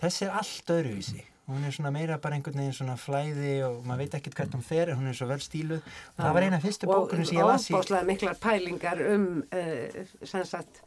[0.00, 1.22] Þessi er allt öðruvísi.
[1.48, 4.64] Hún er svona meira bara einhvern veginn svona flæði og maður veit ekkert hvert hún
[4.66, 5.80] fer en hún er svo vel stíluð.
[6.12, 7.72] Og það var eina fyrstu bókunum sem ég las í...
[7.72, 10.82] Og óbáslega miklar pælingar um, uh, sem sagt,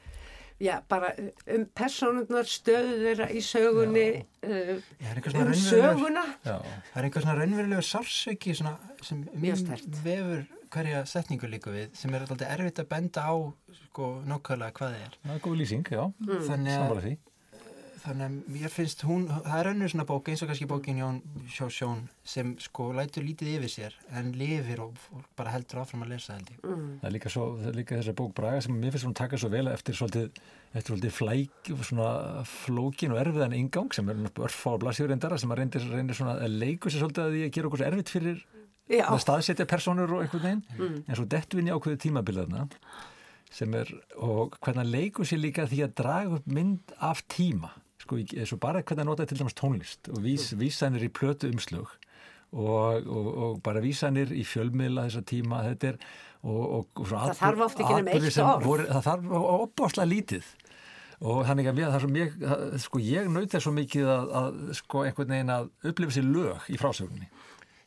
[0.61, 1.09] já, bara
[1.57, 4.05] um personurnar stöðu þeirra í sögunni,
[4.45, 4.71] uh,
[5.01, 6.25] Já, er einhver svona um söguna.
[6.45, 6.55] Já,
[6.91, 9.25] Það er einhver svona raunverulegu sársöki svona, sem
[10.05, 13.35] vefur hverja setningu líka við sem er alltaf erfitt að benda á
[13.81, 15.17] sko nokkvæðlega hvað það er.
[15.25, 16.45] það er góð lýsing, já, Mm.
[16.47, 17.30] Þannig, að.
[18.01, 21.19] Þannig að mér finnst hún, það er önnur svona bók eins og kannski bókin Jón
[21.51, 26.05] Sjó Sjón sem sko lætur lítið yfir sér en lifir og, og bara heldur áfram
[26.05, 26.63] að lesa held ég.
[26.65, 26.87] Mm.
[27.01, 27.33] Það er líka,
[27.77, 31.15] líka þessa bók Braga sem mér finnst hún taka svo vel eftir svolítið, eftir svolítið
[31.17, 32.09] flæk, svona
[32.49, 36.57] flókin og erfiðan ingang sem er örfá blasjur reyndara sem að reyndir, reyndir svona að
[36.63, 38.43] leiku sér svolítið að því að gera okkur erfitt fyrir
[38.91, 42.65] Já, að staðsetja personur og einhvern veginn en svo dettu inn í ákveðu tímabilðarna
[43.51, 47.71] sem er, og hvernig hann leikur sér líka því að draga upp mynd af tíma
[48.11, 51.51] sko, eins og bara hvernig hann nota til dæmis tónlist og vís, vísanir í plötu
[51.51, 51.87] umslug
[52.51, 56.01] og, og, og bara vísanir í fjölmiðla þessa tíma þetta er
[56.41, 58.87] og, Það þarf oft ekki atburðir eitt orð.
[58.89, 60.47] það þarf opbáslega lítið.
[61.21, 62.37] Og þannig að mér, er mjög,
[62.81, 66.65] sko ég naut þess svo mikið að, að sko einhvern veginn að upplifa sér lög
[66.73, 67.29] í frásögunni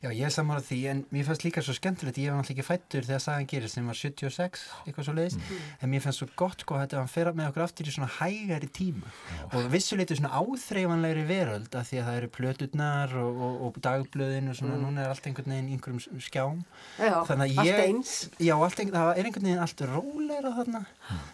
[0.05, 2.59] Já, ég er saman á því en mér fannst líka svo skemmtilegt, ég var náttúrulega
[2.61, 6.27] ekki fættur þegar sagan gerist sem var 76, eitthvað svo leiðist en mér fannst svo
[6.37, 9.13] gott sko þetta að hann fer með okkur aftur í svona hægari tíma.
[9.57, 14.51] Og vissuleitur svona áþreifanlegri veröld af því að það eru plöturnar og, og, og dagblöðin
[14.53, 16.61] og svona, núna er allt einhvern veginn einhverjum skjám.
[17.01, 18.13] Já, Þannig að allt ég- eins.
[18.45, 20.83] Já, allt einhvern, það er einhvern veginn allt róleira þarna.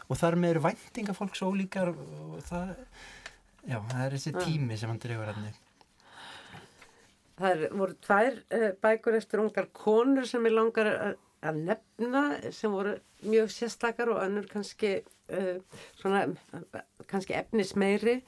[0.07, 2.71] Og þar með eru væntinga fólks ólíkar og það,
[3.67, 5.51] já, það er þessi tími sem hann dregur hann
[7.41, 11.21] Það voru tvær uh, bækur eftir ungar konur sem ég langar að,
[11.57, 14.99] nefna sem voru mjög sérstakar og önnur kannski
[15.33, 15.61] uh,
[16.01, 16.27] svona,
[17.09, 18.21] kannski efnismeiri.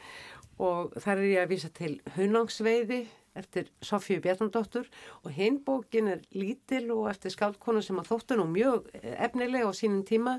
[0.62, 3.02] Og þar er ég að vísa til Hunangsveiði
[3.36, 4.88] eftir Sofíu Bjarnandóttur
[5.24, 9.64] og hinn bókin er lítil og eftir skáldkonu sem að þóttu nú mjög eh, efnileg
[9.64, 10.36] á sínum tíma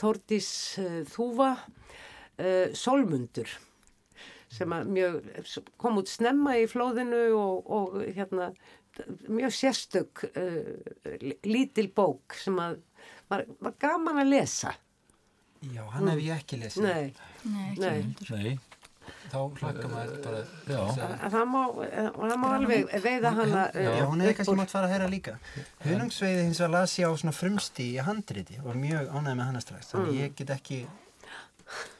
[0.00, 0.48] Þórdís
[1.12, 1.50] Þúfa
[2.40, 3.52] uh, Solmundur
[4.50, 5.18] sem að mjög
[5.80, 8.50] kom út snemma í flóðinu og, og hérna
[9.30, 12.80] mjög sérstök uh, lítil bók sem að
[13.30, 14.74] var, var gaman að lesa.
[15.70, 16.86] Já, hann hef ég ekki lesið.
[16.88, 18.42] Nei, Nei, ekki Nei.
[18.42, 18.70] Nei,
[19.30, 20.80] þá hlakka maður bara Já.
[20.80, 24.74] að það má, að það má alveg veiða hana uh, Já, hún hefði kannski mátt
[24.74, 25.36] fara að heyra líka.
[25.84, 29.44] Hunungsveiði hins vegar las ég á svona frumsti í handriti og var mjög ánægð með
[29.46, 30.80] hana strax þannig ég get ekki,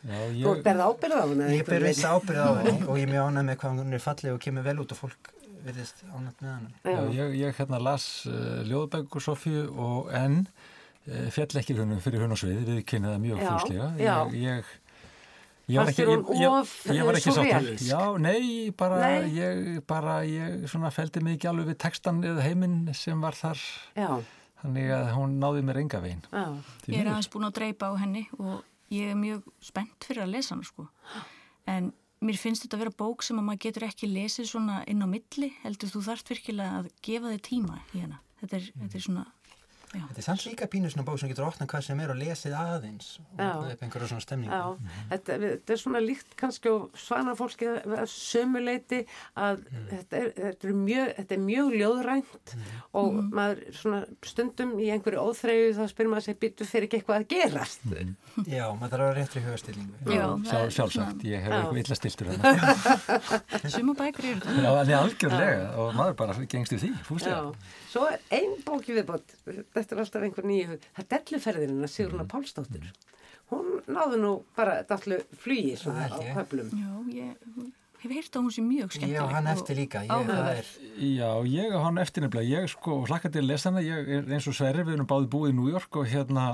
[0.04, 3.06] já, Þú ég, berð ábyrð á hana ég ber viss ábyrð á henni og ég
[3.06, 5.30] er mjög ánægð með hvað hún er fallið og kemur vel út og fólk
[5.64, 6.70] virðist ánægð með hana.
[6.85, 12.24] Já, ég, ég hérna las uh, ljóðbækur Sofíu og enn uh, fjall ekki húnum fyrir
[12.24, 13.42] hún og svið, við kynnaði það mjög
[14.00, 14.16] já.
[14.30, 14.72] Ég, ég,
[15.70, 17.70] ég var ekki, hún ég, ég, of, ég var eh, ekki sáttur.
[17.87, 18.42] Já, nei,
[18.76, 19.30] bara, Nei.
[19.37, 23.61] ég, bara, ég svona feldi mig ekki alveg við textan eða heiminn sem var þar,
[23.98, 24.11] Já,
[24.64, 26.24] þannig að hún náði mér enga veginn.
[26.33, 26.46] já,
[26.87, 30.24] Því Ég er aðeins búin að dreipa á henni og ég er mjög spennt fyrir
[30.26, 30.87] að lesa hana sko.
[31.70, 35.05] En mér finnst þetta að vera bók sem að maður getur ekki lesið svona inn
[35.05, 38.20] á milli, heldur þú þarft virkilega að gefa þig tíma í hana.
[38.40, 39.26] Þetta er, þetta er svona
[39.90, 40.05] Já.
[40.07, 42.53] Þetta er samt líka pínu svona bók sem getur opnað hvað sem er og lesið
[42.55, 44.53] aðeins og það er einhverja svona stemning.
[44.55, 49.00] Já, þetta, þetta er svona líkt kannski á svana fólki að sömuleiti
[49.35, 52.55] að þetta, er, þetta, er mjög, þetta er mjög ljóðrænt
[53.03, 54.00] og maður svona
[54.31, 57.90] stundum í einhverju óþreyju þá spyrir maður sig býttu fyrir ekki eitthvað að gerast.
[58.46, 60.00] Já, maður þarf að vera réttri hugastillingu.
[60.07, 63.70] Já, það Sjálf, er sjálfsagt, ég hef eitthvað illa stiltur þarna.
[63.74, 64.62] Suma bækur eru það.
[64.62, 67.55] Já, en ég algjörlega og maður bara gengst í því, fúslega.
[67.90, 72.26] Svo er ein bóki viðbót, þetta er alltaf einhver nýju, það er delluferðirinn að Sigruna
[72.31, 72.87] Pálsdóttir.
[73.50, 76.70] Hún náðu nú bara dallu flugi svona Það á höflum.
[76.70, 79.16] Já, ég hef heyrt að hún sé mjög skemmtileg.
[79.18, 80.03] Já, hann eftir líka.
[80.07, 80.68] Ég, það er,
[81.11, 84.31] Já, ég og hann eftir nefnilega, ég sko hlakka til að lesa hana, ég er
[84.31, 86.46] eins og Sverri, við erum báði búið í New York og hérna,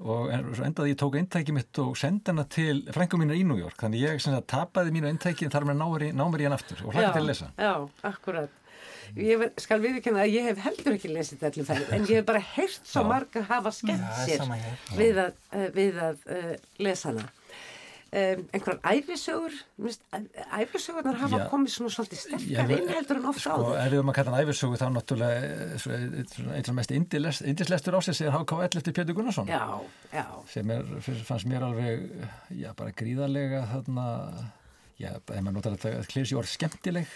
[0.00, 3.44] og en, svo endaði ég tók eintæki mitt og sendi hana til frengum mínar í
[3.46, 6.46] New York, þannig ég sem sagt tapaði mínu eintæki en þar með ná, ná mér
[6.46, 7.52] í hann aftur og hlakka til að lesa.
[7.60, 7.74] Já,
[8.10, 8.59] akkurat.
[9.16, 12.86] Ég skal viðurkenna að ég hef heldur ekki lesið delluferðir, en ég hef bara heyrt
[12.86, 14.80] svo marga hafa skemmt það sér hér.
[15.00, 17.28] við að, uh, við að uh, lesa hana.
[18.10, 20.00] Um, einhverjar æfisögur, minnst,
[20.58, 21.44] æfisögurnar hafa Já.
[21.46, 23.76] komið svona svolítið sterkar inn heldur en oft Sko, áður.
[23.78, 26.16] ef við erum að kalla hann æfisögu þá náttúrulega eh,
[26.56, 29.62] eh, af mest indislestur ásins er HKL eftir Pétur Gunnarsson Já,
[30.10, 30.90] já, sem er,
[31.28, 32.02] fannst mér alveg
[32.58, 34.08] já, bara gríðarlega þarna
[34.98, 37.14] já, ef maður notar þetta klirsi orð skemmtileg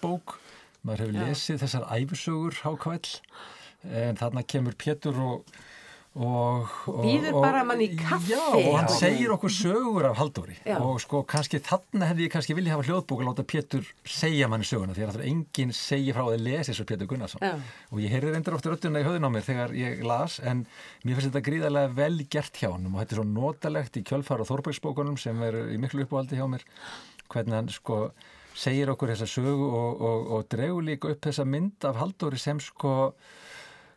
[0.00, 0.38] bók
[0.84, 1.18] maður hefur.
[1.18, 1.26] Já.
[1.30, 3.18] lesið þessar æfisögur HKL
[4.04, 5.58] en þarna kemur Pétur og
[6.18, 8.32] og, og Býður bara mann í kaffi.
[8.32, 8.96] já, og hann Já.
[8.98, 10.80] segir okkur sögur af Halldóri Já.
[10.82, 14.66] og sko kannski þarna hefði ég kannski vilja hafa hljóðbók að láta Pétur segja manni
[14.66, 17.52] söguna því að það er enginn segja frá að lesa og Pétur Gunnarsson Já.
[17.94, 20.64] og ég heyrði reyndar ofta rödduna í höðun á mér þegar ég las en
[21.06, 24.42] mér finnst þetta gríðarlega vel gert hjá hann og þetta er svo notalegt í kjölfar
[24.42, 26.66] og Þorbergsbókunum sem er í miklu uppáhaldi hjá mér
[27.30, 28.08] hvernig hann sko
[28.54, 32.60] segir okkur þessa sögu og, og, og dregur líka upp þessa mynd af Halldóri sem
[32.60, 33.12] sko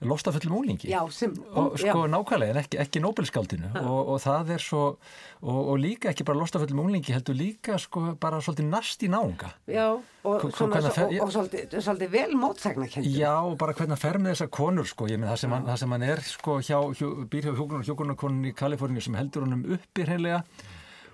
[0.03, 4.49] lostafullum úlingi já, sem, og já, sko nákvæmlega en ekki, ekki Nobelskáldinu og, og það
[4.57, 9.03] er svo og, og líka ekki bara lostafullum unglingi heldur líka sko bara svolítið nast
[9.03, 9.53] í náunga.
[9.71, 11.23] Já, og, svona, fer- og, já.
[11.37, 13.15] svolítið, svolítið vel mótsagnakendur.
[13.15, 15.67] Já, og bara hvernig hann fer með þessar konur sko, ég minn það sem, hann,
[15.71, 19.47] það sem hann er sko hjá, hjá býr hjá hjókunar hjókunarkonun í Kaliforníu sem heldur
[19.47, 20.43] honum uppi hreinlega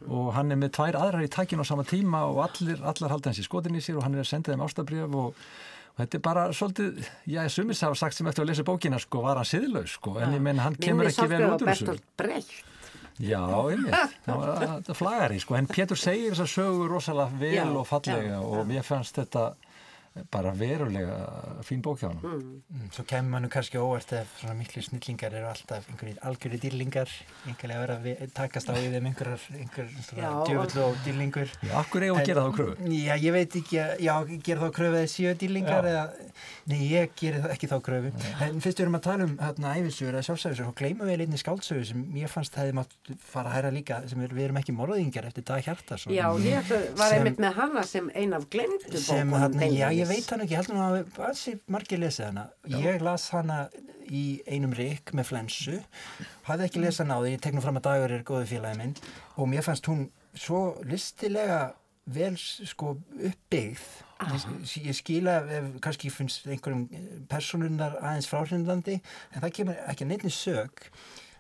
[0.08, 3.32] og hann er með tvær aðrar í takinu á sama tíma og allir, allar halda
[3.32, 5.44] hans í skotin í sér og hann er að senda þeim ástabrjöf og,
[5.94, 9.24] og þetta er bara svolítið, já, sumis hafa sagt sem eftir að lesa bókina sko,
[9.26, 11.98] var hann siðlaus sko, en ég menn hann kemur ekki vel út úr þessu.
[13.20, 17.66] Já, einmitt, það var þetta flagari sko, en Pétur segir þessar sögur rosalega vel Já,
[17.68, 19.50] og fallega já, og mér fannst þetta
[20.32, 21.18] bara verulega
[21.64, 22.20] fín bók hjá hann.
[22.70, 27.10] Mm, Svo kemur mann kannski óvart ef svona miklu snillingar eru alltaf einhverjir algjörði dýrlingar,
[27.48, 29.40] einhverlega að vera að vi- takast á í þeim einhverjar,
[30.48, 31.50] djöfull og dýrlingur.
[31.64, 32.90] Já, akkur eigum að gera þá kröfu.
[32.90, 36.04] Já, ég veit ekki, að- já, gera þá kröfu eða séu dýrlingar eða,
[36.68, 38.12] nei, ég gerir það- ekki þá kröfu.
[38.42, 41.38] En fyrst við erum að tala um hérna æfisögur eða sjálfsæfisögur, þá gleymum við einni
[41.42, 44.76] skáldsögur sem ég fannst hefði mátt fara að hæra líka, sem er, við erum ekki
[44.76, 46.14] morðingar eftir Dag Hjartarsson.
[46.14, 49.30] Já, ég var Sem- einmitt með hana sem ein af glemdu bókunum.
[50.10, 52.46] Hann, já veit hann ekki, ég held nú að ansi margir lesið hana.
[52.70, 53.60] Ég las hana
[54.10, 55.78] í einum rikk með flensu
[56.48, 58.80] hafði ekki lesið hana á því, ég tek nú fram að dagur er góðu félagi
[58.82, 58.96] minn
[59.38, 61.62] og mér fannst hún svo listilega
[62.10, 63.88] vel sko uppbyggð.
[64.20, 64.46] Ég,
[64.90, 66.88] ég skila ef kannski finnst einhverjum
[67.32, 70.90] personunar aðeins fráhrindandi en það kemur ekki neittni sög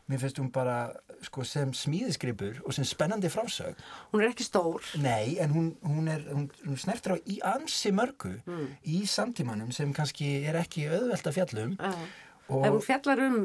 [0.09, 0.77] mér finnst hún bara
[1.21, 3.75] sko, sem smíðisgripur og sem spennandi frásög
[4.13, 4.81] Hún er ekki stór.
[5.03, 8.65] Nei, en hún, hún, er, hún, hún snertir á í ansi mörgu Mm.
[8.87, 11.77] í samtímanum sem kannski er ekki auðvelt að fjallum
[12.49, 13.35] og, En hún fjallar um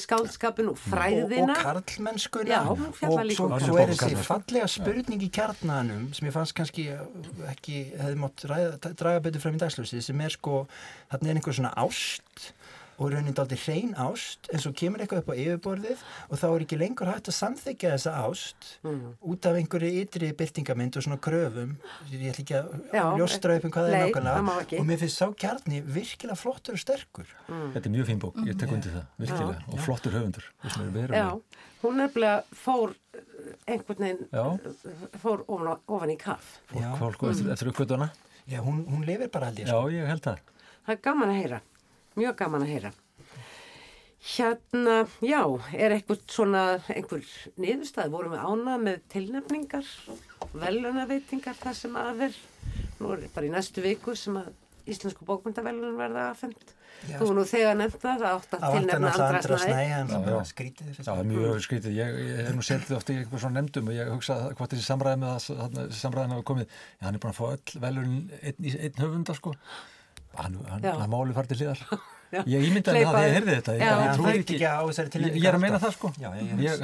[0.00, 1.56] skáldskapin og og, og fræðina.
[1.60, 6.86] karlmennskuna og svo, um svo er þessi fallega spurning í kjarnanum sem ég fannst kannski
[7.50, 10.62] ekki hefði ræða, draga betur fram í dagsljósi sem er sko,
[11.12, 12.52] þarna er einhver svona ást
[12.98, 16.64] og raunin daldi hrein ást en svo kemur eitthvað upp á yfirborðið og þá er
[16.66, 19.14] ekki lengur hægt að samþykja þessa ást Mm.
[19.24, 21.76] út af einhverju ytri byrtingamind og svona kröfum
[22.12, 25.18] ég ætla ekki að Já, ljóstra upp um hvað það er nákvæmlega og mér finnst
[25.22, 29.06] sá kjarni virkilega flottur og sterkur Þetta er mjög fín bók, ég tek undir það,
[29.18, 31.28] virkilega, og flottur höfundur, að Já,
[31.82, 34.44] hún nefnilega fór eh, einhvern veginn, Já.
[34.64, 36.58] eh, fór ofan, ofan í kaff.
[36.74, 36.94] Já.
[36.98, 38.08] Fólk og eftir, eftir uppkvötuna.
[38.48, 39.90] Já, hún, hún lifir bara held ég Já, sko.
[39.92, 40.38] ég held það.
[40.86, 41.60] Það er gaman að heyra,
[42.18, 42.92] mjög gaman að heyra.
[44.24, 45.42] Hérna, já,
[45.76, 46.62] er einhver svona,
[46.94, 47.20] einhver
[47.60, 49.90] niðurstað, vorum við ánað með tilnefningar,
[50.62, 52.38] velunaveitingar þar sem að er,
[53.02, 54.52] nú er bara í næstu viku sem að
[54.84, 56.72] Íslensku bókmyndavelun verða aðfemt.
[57.08, 59.62] Já, Þú nú þegar nefnt það, það átt að Það tilnefna andra andra snæði.
[59.64, 60.26] snæði en það já.
[60.26, 61.06] bara skrítið Já, fyrst.
[61.08, 61.94] það er mjög skrítið.
[61.96, 64.74] Ég, ég hef nú setið ofta í eitthvað svona nefndum og ég hugsa að hvort
[64.74, 66.76] þessi samræði með það, þessi samræðin hafa komið.
[66.84, 69.54] Já, hann er búin að fá öll velun einn, í- einn höfunda, sko.
[70.38, 70.92] Hann, hann, Já.
[70.98, 71.84] hann máli farið til hliðar.
[72.50, 73.74] Ég ímyndaði það þegar ég heyrði þetta.
[73.74, 73.90] Ég, Já.
[73.94, 74.54] er ekki.
[74.56, 76.10] ekki á þessari Ég, ég er að meina það sko.
[76.18, 76.80] Já, ég, Ég,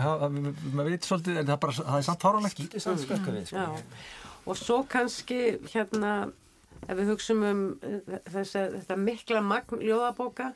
[0.77, 2.61] maður veit svolítið, en það er bara, það er samt fáránlegt.
[2.61, 3.65] við, sko.
[3.65, 3.97] Já,
[4.47, 5.41] og svo kannski
[5.73, 6.13] hérna,
[6.87, 10.53] ef við hugsum um uh, þessa, þetta mikla magn ljóðabóka,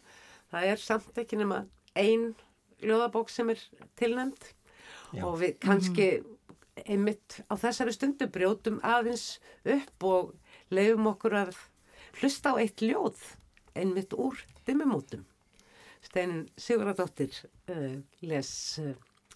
[0.55, 1.65] það er samt ekki nema
[1.99, 2.31] ein
[2.85, 3.61] ljóðabók sem er
[3.99, 4.53] tilnæmt
[5.15, 5.25] Já.
[5.27, 6.09] og við kannski
[6.87, 10.33] einmitt á þessari stundu brjótum aðeins upp og
[10.75, 11.55] leifum okkur að
[12.21, 13.19] hlusta á eitt ljóð
[13.75, 15.25] einmitt úr dimmumótum.
[16.05, 17.33] Steinin Sigurðardóttir
[17.73, 18.51] uh, les
[18.83, 18.93] uh,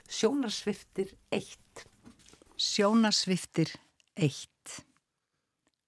[0.09, 1.85] Sjónarsviftir 1.
[2.59, 3.73] Sjónasviftir
[4.17, 4.83] eitt.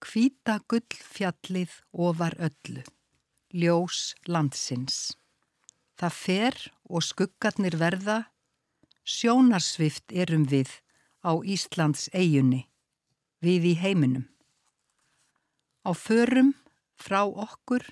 [0.01, 2.85] Hvíta gullfjallið ofar öllu.
[3.53, 5.11] Ljós landsins.
[6.01, 8.23] Það fer og skuggarnir verða.
[9.05, 10.73] Sjónarsvift erum við
[11.21, 12.67] á Íslands eigunni.
[13.45, 14.29] Við í heiminum.
[15.85, 16.55] Á förum
[17.01, 17.85] frá okkur,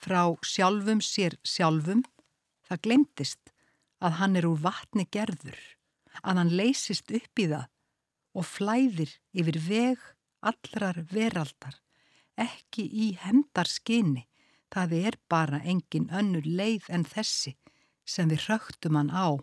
[0.00, 2.04] frá sjálfum sér sjálfum,
[2.66, 3.52] það glemtist
[4.00, 5.58] að hann er úr vatni gerður,
[6.22, 7.68] að hann leysist upp í það
[8.38, 10.02] og flæðir yfir veg
[10.40, 11.76] allrar veraldar,
[12.38, 14.24] ekki í hemdarskinni,
[14.70, 17.56] það er bara engin önnur leið en þessi
[18.06, 19.36] sem við hröktum hann á.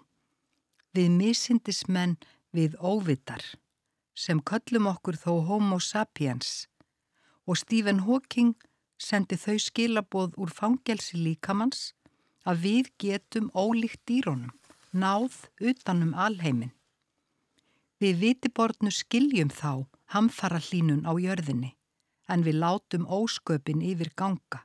[0.95, 2.15] Við misindismenn
[2.55, 3.43] við óvitar,
[4.15, 6.65] sem köllum okkur þó homo sapiens,
[7.45, 8.55] og Stephen Hawking
[8.97, 11.91] sendi þau skilaboð úr fangelsi líkamanns
[12.47, 14.53] að við getum ólíkt dýrónum,
[14.93, 16.73] náð utanum alheimin.
[18.01, 21.73] Við vitiborðnu skiljum þá hamfara hlínun á jörðinni,
[22.29, 24.63] en við látum ósköpin yfir ganga,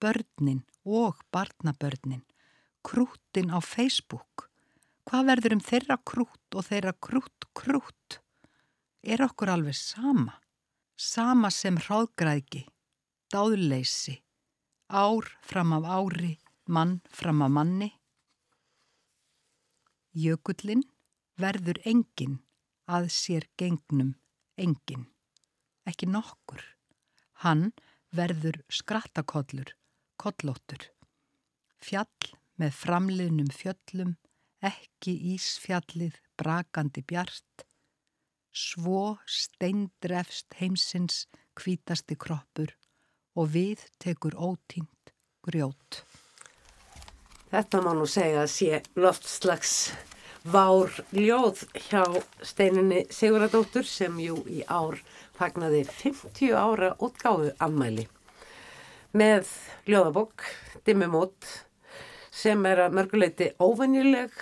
[0.00, 2.24] börnin og barnabörnin,
[2.82, 4.48] krútin á Facebook.
[5.06, 8.18] Hvað verður um þeirra krút og þeirra krút krút?
[9.02, 10.38] Er okkur alveg sama?
[10.96, 12.66] Sama sem hráðgræðgi,
[13.32, 14.18] dáðleysi,
[14.92, 16.36] ár fram af ári,
[16.68, 17.88] mann fram af manni.
[20.12, 20.82] Jökullin
[21.40, 22.42] verður engin
[22.84, 24.12] að sér gengnum
[24.60, 25.06] engin,
[25.88, 26.60] ekki nokkur.
[27.42, 27.72] Hann
[28.12, 29.72] verður skrattakollur,
[30.20, 30.90] kollóttur.
[31.80, 34.18] Fjall með framliðnum fjöllum,
[34.60, 37.64] ekki ísfjallið brakandi bjart.
[38.52, 41.24] Svo steindrefst heimsins
[41.56, 42.76] hvítasti kroppur
[43.36, 45.12] og við tekur ótínt
[45.44, 46.02] grjót.
[47.52, 49.76] Þetta má nú segja að sé loftslags
[50.42, 52.02] vár ljóð hjá
[52.42, 54.98] steininni Siguradóttur sem jú í ár
[55.36, 58.08] fagnaði 50 ára útgáfu ammæli
[59.12, 59.50] með
[59.86, 60.42] ljóðabók,
[60.86, 61.46] dimmumót
[62.32, 64.32] sem er að mörguleiti óvenjuleg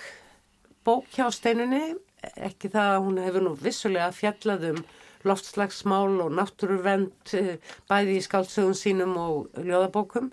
[0.87, 1.97] bók hjá steininni
[2.39, 4.81] ekki það að hún hefur nú vissulega fjallað um
[5.27, 7.57] loftslagsmál og náttúruvend eh,
[7.89, 10.31] bæði í skáldsögum sínum og ljóðabókum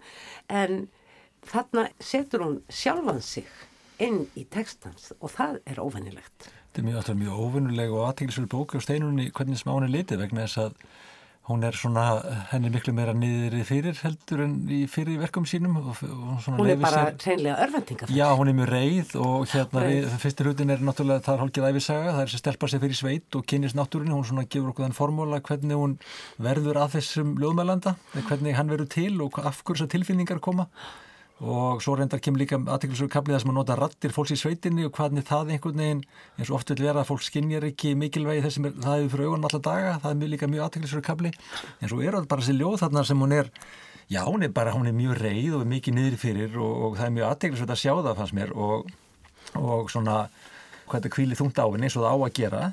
[0.48, 0.86] en
[1.48, 3.48] þarna setur hún sjálfan sig
[4.02, 6.48] inn í textans og það er óvennilegt.
[6.68, 10.60] Þetta er mjög, mjög óvinnuleg og aðtækilsverð bók á steinunni hvernig henni litið vegna þess
[10.66, 10.82] að
[11.48, 12.04] hún er svona,
[12.50, 16.80] henni miklu meira niðri fyrir heldur en í fyrir verkum sínum og, og Hún er
[16.82, 18.12] bara hreinlega örvendingar.
[18.12, 21.68] Já, hún er mjög reið og hérna við, fyrsti hlutin er náttúrulega, það er hálkið
[21.70, 24.88] æfisaga, það er sem stelpa sig fyrir sveit og kynist náttúrunni, hún svona gefur okkur
[24.88, 25.98] þann formúla hvernig hún
[26.36, 30.68] verður að þessum ljóðmælanda, hvernig hann verður til og af hverju þessar tilfinningar koma
[31.38, 34.86] og svo reyndar kemur líka aðteklisverður kaplið að sem að nota rattir fólks í sveitinni
[34.88, 36.00] og hvernig það einhvern veginn
[36.34, 39.12] eins og oft vil vera að fólk skinnjar ekki mikilvægi þess sem er, það hefur
[39.12, 39.92] fyrir augunum alla daga.
[40.02, 41.32] Það er mjög, líka mjög aðteklisverður kapli
[41.78, 43.52] en svo er það bara þessi ljóð þarna sem hún er
[44.10, 47.06] já, hún er bara, hún er mjög reið og mikið niður fyrir og, og það
[47.06, 48.54] er mjög aðteklisverð að sjá það fannst mér.
[48.58, 48.92] Og,
[49.62, 50.18] og svona
[50.88, 52.66] hvað þetta kvíli þungt á henni eins og það á að gera.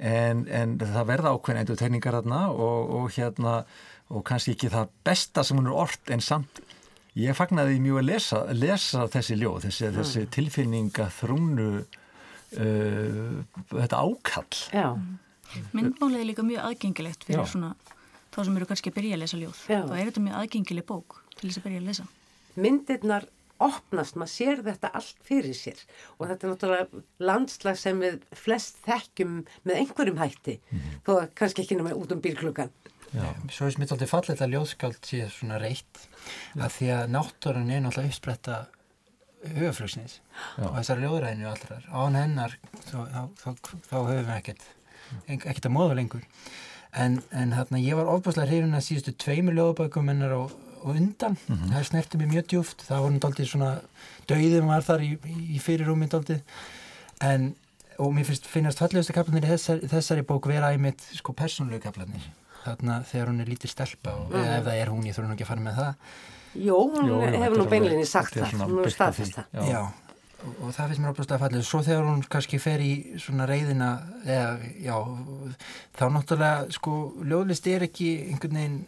[0.00, 3.60] En, en það verða ákveðin endur tegningar þarna og, og hérna
[4.10, 6.62] og kannski ekki það besta sem hún er orrt en samt
[7.18, 13.40] ég fagnaði mjög að lesa, lesa þessi ljóð þessi, þessi tilfinninga þrúnu uh,
[13.72, 14.86] þetta ákall Já,
[15.74, 17.50] Myndmálið er líka mjög aðgengilegt fyrir Já.
[17.50, 17.74] svona
[18.30, 19.60] þá sem eru kannski að byrja að lesa ljóð.
[19.66, 19.80] Já.
[19.82, 22.08] Þá er þetta mjög aðgengileg bók til þess að byrja að lesa.
[22.60, 23.26] myndirnar
[23.60, 25.80] opnast, maður sér þetta allt fyrir sér
[26.16, 29.34] og þetta er náttúrulega landslag sem við flest þekkjum
[29.68, 30.56] með einhverjum hætti
[31.04, 32.72] þó að kannski ekki nema út um bílklukkan.
[33.50, 36.04] Svo er smitt alltaf fallið að ljóðskáld sé svona reitt
[36.54, 38.58] að því að náttúran er náttúrulega uppspretta
[39.40, 40.18] hugaflugsins
[40.60, 43.48] og þessar ljóðræðinu allrar án hennar þá, þá, þá,
[43.88, 44.66] þá höfum við ekkert
[45.26, 46.26] ekkert að móða lengur.
[46.90, 51.38] En, en hérna ég var ofbúslega hrifin að síðustu tveimur ljóðabökum hennar og, og undan.
[51.48, 53.72] Það snerti mér mjög djúft það var náttúrulega svona
[54.30, 55.10] dauðum var þar í,
[55.56, 56.44] í fyrirrúmi náttúrulega
[57.30, 57.50] en
[58.00, 62.30] og mér finnst finnast fallegustu kaplanir í þessari, þessari bók vera æmitt sko persónulegu kaplanir
[62.64, 65.36] þarna þegar hún er lítið stelpa og eða ef það er hún, ég þurfa nú
[65.38, 65.94] ekki að fara með það
[66.60, 68.94] Jó, hún hefur nú er alveg- sagt er það, hún hefur byggt á því.
[68.96, 69.44] staðfest það.
[69.54, 69.62] Já.
[69.70, 69.82] Já,
[70.40, 71.62] og, og það finnst mér að fallið.
[71.68, 72.92] Svo þegar hún kannski fer í
[73.22, 73.90] svona reyðina,
[74.26, 74.48] eða,
[74.82, 74.96] já,
[76.00, 78.80] þá náttúrulega, sko, ljóðlist er ekki einhvern veginn,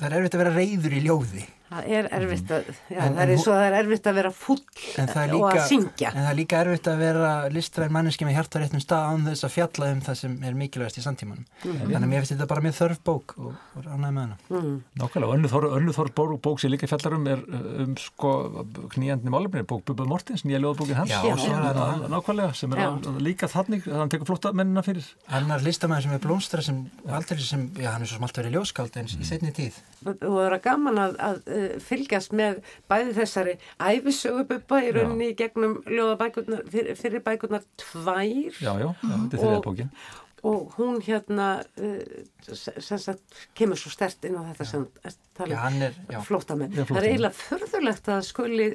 [0.00, 1.44] það er erfitt að vera reyður í ljóði.
[1.72, 4.30] Það er erfitt að, já, En- það er eins og það er erfitt að vera
[4.36, 4.60] full
[4.98, 6.10] En það er og líka, að syngja.
[6.12, 9.54] en það er líka erfitt að vera listræn manneski með hjartaréttum stað án þess að
[9.56, 11.46] fjalla um það sem er mikilvægast í samtímanum.
[11.62, 14.38] Þannig að mér finnst þetta bara mjög þörf bók og, og ánægði með hana.
[14.52, 14.76] Mm.
[15.02, 18.32] Nákvæmlega, önnu þór, önnu bók, bók sem líka fjallar um er uh, um sko
[18.92, 21.10] knýjandi málefni, bók Bubba Mortins, nýja ljóðabókin hans.
[21.10, 21.36] Já, Já.
[21.40, 22.88] svo það Nákvæmlega, sem er Já.
[22.92, 25.06] að, líka þannig, að hann tekur flótta mennina fyrir.
[25.32, 28.56] annar listamæður sem er blómstra sem aldrei sem, já, hann er svo sem alltaf verið
[28.58, 29.78] ljóskáld en í setni tíð.
[30.06, 31.40] og það er gaman að, að
[31.84, 32.60] fylgjast með
[32.90, 39.14] bæði þessari æfisögububba í rauninni í gegnum ljóðabækurnar, fyrir, fyrir bækurnar tvær Já, já, já
[39.14, 39.90] þetta er þriða Og- bókin.
[40.42, 41.48] og hún hérna
[41.78, 42.62] uh,
[43.54, 46.72] kemur svo stert inn á þetta sem er Já, hann er, já, flóttamenn.
[46.76, 48.66] Já, Það er eiginlega förðulegt að skuli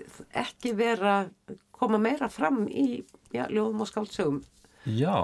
[0.42, 1.18] ekki vera
[1.78, 3.04] koma meira fram í
[3.36, 4.40] já, ljóðum og skáldsögum.
[4.88, 5.16] Já,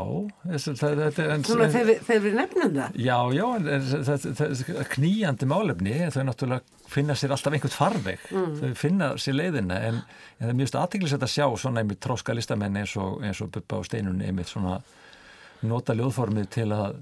[0.43, 1.43] þetta er...
[1.47, 2.97] Svona þegar við, nefnum það.
[2.99, 3.45] Já, já,
[4.09, 9.79] það, það knýjandi málefni, þau náttúrulega finna sér alltaf einhvert farveg, þau finna sér leiðina,
[9.87, 10.01] en,
[10.35, 13.39] en það er mjög stu aðteglisett að sjá svona einmitt tróska listamenn eins og, eins
[13.45, 14.81] og Bubba og Steinunni einmitt svona
[15.63, 16.99] nota ljóðformið til að,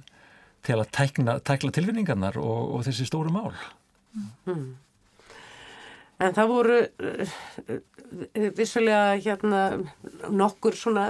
[0.67, 3.51] til að tækna, tækla tilfinningarnar og, og þessi stóru mál.
[6.21, 7.27] En það voru uh,
[7.73, 9.61] uh, vissulega hérna
[10.29, 11.07] nokkur svona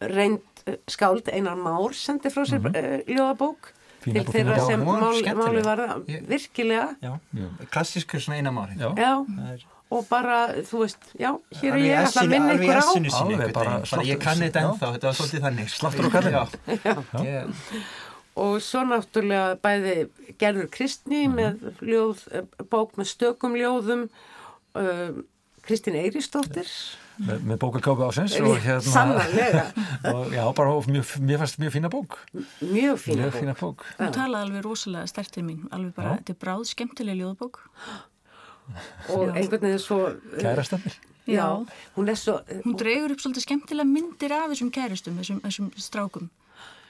[0.00, 4.86] reynd uh, skáld Einar Már sendi frá sér uh, ljóðabók Fína til þeirra sem Já,
[4.86, 5.80] var mál, máli var
[6.26, 7.44] virkilega já, Já.
[7.70, 8.74] klassískur svona einamári.
[8.80, 11.28] Já, já, Það er og bara þú veist, já,
[11.60, 12.86] hér er ég ætla að minna ykkur á
[13.20, 13.74] Alveg bara.
[13.76, 14.68] Bara ég sláttur- kann þetta já.
[14.70, 15.68] ennþá, þetta var svolítið þannig.
[15.68, 16.06] Sláttur.
[16.88, 17.20] Já, Já.
[17.28, 17.82] ég,
[18.42, 19.94] og svo náttúrulega bæði
[20.40, 21.36] Gerður Kristni Mhm.
[21.36, 24.06] með ljóð, eh, bók með stökum ljóðum
[24.78, 25.22] uh,
[25.62, 26.66] Kristín Eiristóttir
[27.22, 28.80] með, með bókakápi ásins og hérna...
[28.82, 29.64] sannarlega,
[30.12, 31.04] Og, já, bara mjög,
[31.38, 32.16] fannst mjög fína bók.
[32.60, 33.84] mjög fína Mjög bók fína bók.
[34.00, 36.22] Hún talaði alveg rosalega stertið mín, alveg bara, Já.
[36.22, 37.60] þetta er bráð skemmtileg ljóðbók.
[39.12, 40.94] og einhvern veginn svo uh, Kærastannir.
[41.26, 41.46] já,
[41.96, 46.30] hún er svo Hún dregur upp svolítið skemmtilega myndir af þessum kæristum, þessum, þessum strákum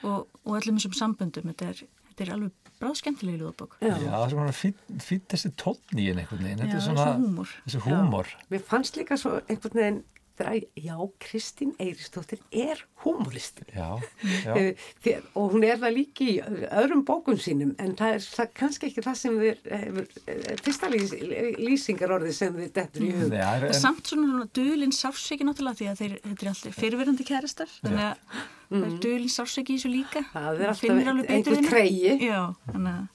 [0.02, 1.48] og, og öllum þessum samböndum.
[1.52, 3.76] Þetta er, þetta er alveg bráð skemmtileg ljóðbók.
[3.80, 6.62] já, Já, það er svona fín þessi tónn í henni einhvern veginn.
[6.64, 7.04] Þetta Já, er svona...
[7.06, 7.52] þessi húmor.
[7.66, 8.32] Þessi húmor.
[8.50, 10.00] mér fannst líka svo einhvern veginn
[10.46, 13.98] þegar, já, Kristín Eiristóttir er húmoristi Já,
[14.46, 14.54] já.
[14.56, 16.36] Eh, Þér, og hún er það líki í
[16.68, 20.90] öðrum bókum sínum en það er það, kannski ekki það sem við hefur, eh, fyrsta
[20.92, 21.14] lýs,
[21.60, 23.28] lýsingar orðið sem við dettur í hug.
[23.32, 26.78] Nei, það er, en, samt svona, dulinn sársöki náttúrulega því að þeir, þetta er alltaf
[26.82, 30.26] fyrirverandi kæristar þannig að það er dulinn sársöki í þessu líka.
[30.32, 31.02] það er alltaf
[31.36, 32.40] einhver treyji Já,
[32.70, 33.10] þannig að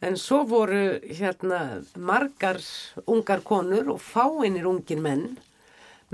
[0.00, 1.60] en svo voru hérna
[2.00, 2.60] margar
[3.04, 5.26] ungar konur og fáinir ungir menn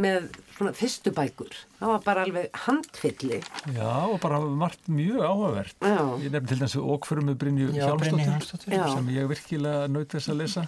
[0.01, 3.40] með svona fyrstu bækur það var bara alveg handfylli
[3.72, 5.76] já, og bara margt mjög áhugavert.
[5.80, 6.01] Já.
[6.20, 7.68] Ég nefndi til dæmis okförum með Brynju.
[7.76, 8.86] Já.
[8.92, 10.66] sem ég virkilega naut þess að lesa.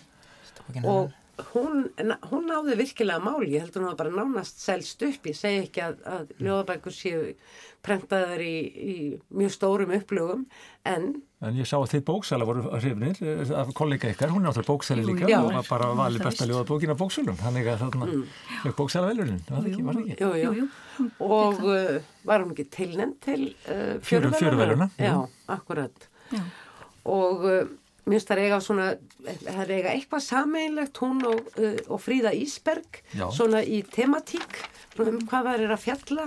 [0.84, 1.12] og
[1.52, 1.86] hún,
[2.30, 5.84] hún náði virkilega máli, ég heldur hún hafa bara nánast selst upp, ég segi ekki
[5.84, 7.22] að, að ljóðabækur séu
[7.84, 8.96] prentaðar í, í
[9.38, 10.46] mjög stórum upplögum
[10.88, 14.64] en En ég sá að þið bóksala voru hrifnir eh, af kollega ykkar, hún er
[14.66, 15.38] bóksali Jú, líka já.
[15.38, 16.50] og var bara valið besta víst.
[16.50, 18.24] ljóðabókin af bóksölum, þannig að þarna Mm.
[18.64, 19.82] fekk bóksala velunin, var það ekki?
[19.86, 20.18] Var það ekki?
[20.18, 20.68] jú, jú,
[20.98, 25.04] Jú, og uh, var hún ekki tilnend til uh, Fjöru- fjöruverðlauna, jú.
[25.04, 26.42] Já, akkurat Já.
[27.06, 27.68] og uh,
[28.08, 28.88] mér finnst það eiga svona
[29.44, 33.28] það er eiga eitthvað sameinlegt hún og, uh, og Fríða Ísberg Já.
[33.30, 34.58] svona í tematík
[34.98, 36.26] um hvað það er að fjalla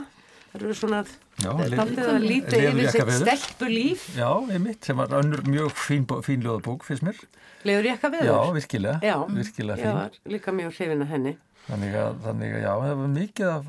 [0.53, 1.09] það eru svona Já,
[1.43, 6.43] daldið að líti yfir sitt stelpu líf Já, einmitt, sem var önnur mjög fín, fín
[6.45, 7.21] ljóðabók, finnst mér.
[7.67, 9.97] Leður ég eitthvað við Já, virkilega, Já, virkilega fín.
[9.99, 13.67] var líka mjög hrifin að henni Þannig að, þannig að já, það var mikið af,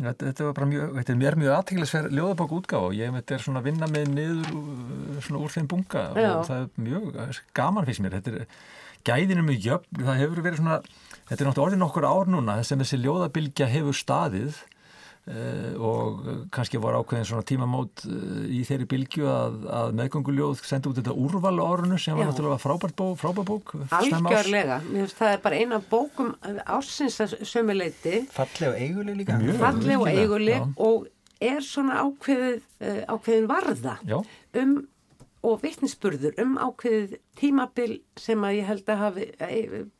[0.00, 3.44] þetta, var bara mjög, þetta er mér mjög aðteglisverð ljóðabók útgáfa og ég þetta er
[3.44, 4.54] svona að vinna með niður
[5.26, 6.30] svona úr þeim bunga Já.
[6.30, 8.48] og það er mjög gaman fyrst mér, þetta er
[9.10, 10.80] gæðinu mjög jöfn, það hefur verið svona,
[11.28, 14.62] þetta er náttúrulega orðin okkur ár núna sem þessi ljóðabilgja hefur staðið
[15.80, 16.24] og
[16.54, 21.14] kannski var ákveðin svona tímamót uh, í þeirri bilgju að, að meðgönguljóð sendi út þetta
[21.14, 22.30] úrval árunu sem var Já.
[22.32, 23.74] náttúrulega frábært bó, frábært bók.
[24.00, 24.80] Algjörlega,
[25.14, 26.34] það er bara eina bókum
[26.66, 29.38] ársins að sömuleiti Falleg og eiguleg líka.
[29.40, 29.58] Mjög.
[29.62, 30.68] falleg og eiguleg já.
[30.86, 31.10] og
[31.40, 32.64] er svona ákveðið,
[33.08, 34.18] ákveðin varða Já,
[34.60, 34.80] um
[35.46, 39.26] og vittnisspurður um ákveðið tímabil sem að ég held að hafi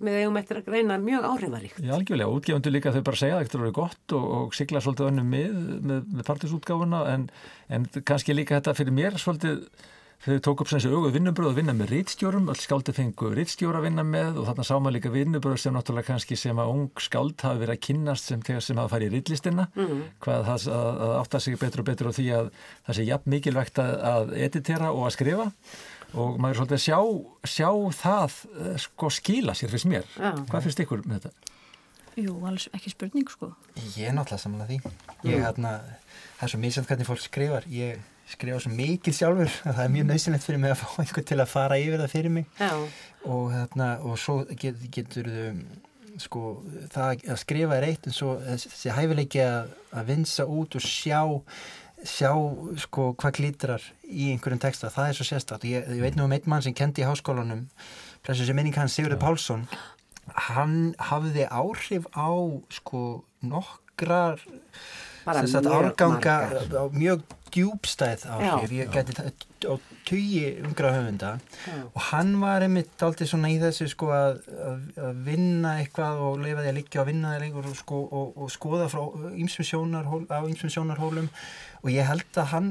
[0.05, 1.79] með eigum eftir að greina mjög áhrifaríkt.
[1.81, 5.09] Já, algjörlega, útgefundur líka þau bara segja að þetta eru gott og, og sigla svolítið
[5.13, 7.27] önnum með, með, með partisútgáfuna en,
[7.73, 9.65] en kannski líka þetta fyrir mér svolítið
[10.21, 13.81] þau tók upp sem þessi augu vinnubröð að vinna með rítstjórum, öll skáldi fengu rítstjóra
[13.81, 17.01] að vinna með og þarna sá maður líka vinnubröð sem náttúrulega kannski sem að ung
[17.01, 20.03] skáld hafi verið að kynnast sem þegar sem hafa farið í rítlistina mm.
[20.21, 23.35] hvað það að, að átta sig betur og betur á því að það sé jafn
[23.35, 25.49] mikilvægt að, að editera og að skrifa
[26.19, 26.99] og maður er svolítið að sjá,
[27.55, 30.09] sjá það eh, sko skila sér fyrst mér.
[30.19, 30.33] Já.
[30.51, 31.57] Hvað finnst ykkur með þetta?
[32.21, 33.53] Jú, alls ekki spurning sko.
[33.95, 34.95] Ég er náttúrulega saman að því.
[35.31, 35.77] Ég, hérna,
[36.41, 37.69] það er svo misjant hvernig fólk skrifar.
[37.71, 38.03] Ég
[38.35, 41.39] skrifa svo mikið sjálfur að það er mjög nöðsynlegt fyrir mig að fá einhvern til
[41.41, 42.51] að fara yfir það fyrir mig.
[42.61, 42.73] Já,
[43.21, 45.59] Og, hérna, og svo get, getur þau,
[46.21, 46.43] sko,
[46.93, 51.21] það að skrifa er eitt en svo þessi hæfileiki að, að vinsa út og sjá
[52.07, 52.31] sjá
[52.81, 56.33] sko hvað glítrar í einhverjum texta, það er svo sérstætt ég, ég veit nú um
[56.33, 57.67] einn mann sem kendi í háskólanum
[58.25, 59.67] pressu sem minning hans Sigurður Pálsson.
[60.49, 62.31] Hann hafði áhrif á
[62.73, 63.03] sko
[63.45, 64.41] nokkrar
[65.27, 66.37] sagt, mjög árganga
[66.95, 67.25] mjög
[67.55, 69.13] djúbstæð áhrif, ég gæti
[69.67, 69.75] á
[70.09, 71.33] tugi ungra höfunda.
[71.67, 71.75] Já.
[71.95, 76.39] og hann var einmitt aldrei svona í þessu sko að, að, að vinna eitthvað og
[76.45, 79.03] leifa því að liggja og vinna því lengur og, sko, og, og skoða frá
[79.35, 81.29] ýmsum sjónarhól, á ýmsum sjónarhólum.
[81.81, 82.67] Og ég held að hann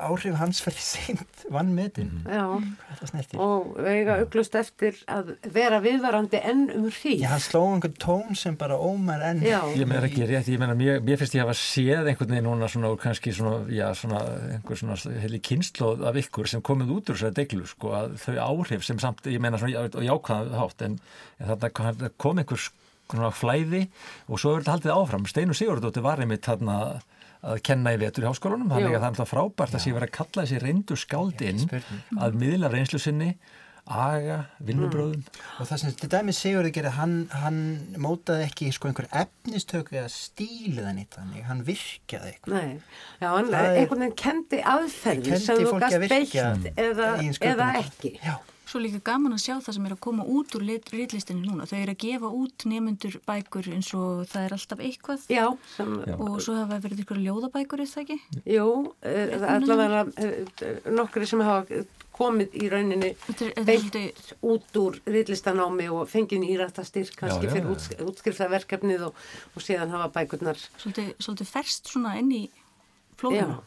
[0.00, 2.44] áhrif hans fyrir seint vann metin mm Já,
[2.88, 3.40] þetta snertir.
[3.42, 7.22] Og eiga auglust eftir að vera viðvarandi enn um hríð.
[7.22, 9.42] Já, hann sló einhvern tón sem bara ómar enn.
[9.44, 9.60] Já.
[9.76, 12.70] Ég meina ekki rétt, ég meina, mér, mér finnst ég hafa séð einhvern veginn núna
[12.72, 14.22] svona og kannski svona, já, svona
[14.56, 15.42] einhver svona heili
[15.86, 19.26] kynnslóð af ykkur sem komið út úr þessari deglu, sko, að þau áhrif sem samt,
[19.26, 20.98] ég meina svona, og jákvæða hátt, en,
[21.38, 22.62] en þarna kom einhver
[23.06, 23.84] svona flæði
[24.28, 25.26] og svo er þetta haldið áfram.
[25.30, 26.78] Steinu Sigurðardóttir var einmitt þarna
[27.46, 28.96] að kenna í vetur í háskólanum, þannig Já.
[28.96, 32.00] að það er alltaf frábært að sé verið að kalla þessi reyndu skáld inn spurning.
[32.18, 33.36] að miðla reynslu sinni,
[33.86, 35.22] aga, vinnubröðum.
[35.60, 37.60] og það sem til dæmis Sigurði gerði hann, hann
[38.02, 42.80] mótaði ekki sko einhver efnistöku eða stílið hann eitt þannig, hann virkjaði eitthvað Nei,
[43.22, 46.36] já, hann er- einhvern veginn kendi aðferðir Kenndi sem þú gast beitt
[46.76, 47.14] eða,
[47.52, 48.16] eða ekki.
[48.24, 51.68] Já, Svo líka gaman að sjá það sem er að koma út úr rítlistinni núna.
[51.70, 55.44] Þau eru að gefa út nefnendur bækur eins og það er alltaf eitthvað Já,
[55.76, 56.16] sem, Já.
[56.18, 58.16] og svo hafa verið ykkur ljóðabækur, er það ekki?
[58.56, 58.66] jú,
[59.06, 61.84] eh, allavega eh, nokkri sem hafa
[62.16, 68.00] komið í rauninni svolítið, út úr riðlistanámi og fengið nýrættastyrk kannski Já, já, fyrir útsk
[68.06, 69.22] útskriftaverkefnið og,
[69.54, 72.58] og síðan hafa bækurnar svolítið, svolítið ferst svona inn í Já,
[73.20, 73.60] flóðuna.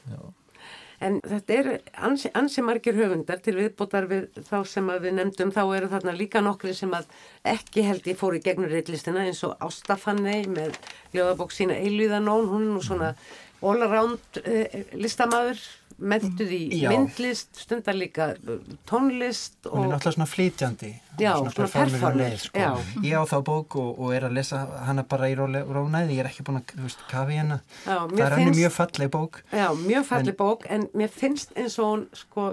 [1.02, 1.68] en þetta er
[2.06, 6.42] ansi, ansi margir höfundar til viðbótar við þá sem við nefndum, þá eru þarna líka
[6.44, 7.08] nokkri sem að
[7.48, 10.76] ekki held ég fór í gegnum reillistina eins og Ástafannei með
[11.16, 13.14] ljóðabók sína Eilvíðanón, hún er nú svona
[13.62, 15.60] all around uh, listamaður,
[16.00, 16.90] mentuð í Já.
[16.94, 22.38] myndlist, stundar líka eh, tónlist hún er og náttúrulega svona flytjandi Já, svona svona leið,
[22.46, 22.60] sko.
[22.60, 22.70] já.
[23.04, 26.30] ég á þá bók og, og er að lesa hana bara í rónæði, ég er
[26.32, 29.42] ekki búin að þú veist, kafa í hana Já, það er finnst- mjög falleg bók
[29.52, 32.52] Já, mjög falli bók en mér finnst eins og hún sko,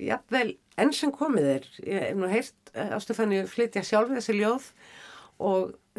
[0.00, 4.99] jafnvel, enn sem komið er ég hef nú heyrt Ástufanni flytja sjálf þessi ljóð og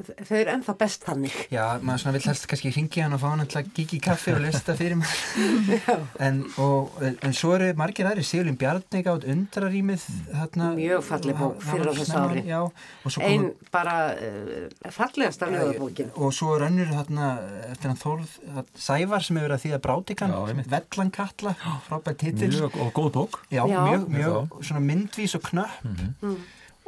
[0.01, 3.25] þau eru ennþá best þannig Já, maður svona vill helst kannski ringi hann og fá
[3.33, 8.23] hann að gigi kaffi og lesta fyrir maður en, og, en svo eru margir aðri
[8.25, 12.43] Sigurlín Bjarni gátt undrarýmið þarna, Mjög falleg bók fyrir á þessu ári.
[12.47, 17.27] já, og svo ein komu- bara uh, fallegasta ljóðabókin og svo er önnur þarna
[17.73, 18.39] eftir hann Þórð
[18.87, 20.37] Sævar sem hefur verið að þýða Brátikan.
[20.71, 21.53] Vellankatla,
[21.89, 23.37] frábært titill Mjög og góð bók.
[23.51, 23.77] Já, Já.
[23.91, 25.85] mjög, mjög myndvís og knöpp
[26.21, 26.37] Mm.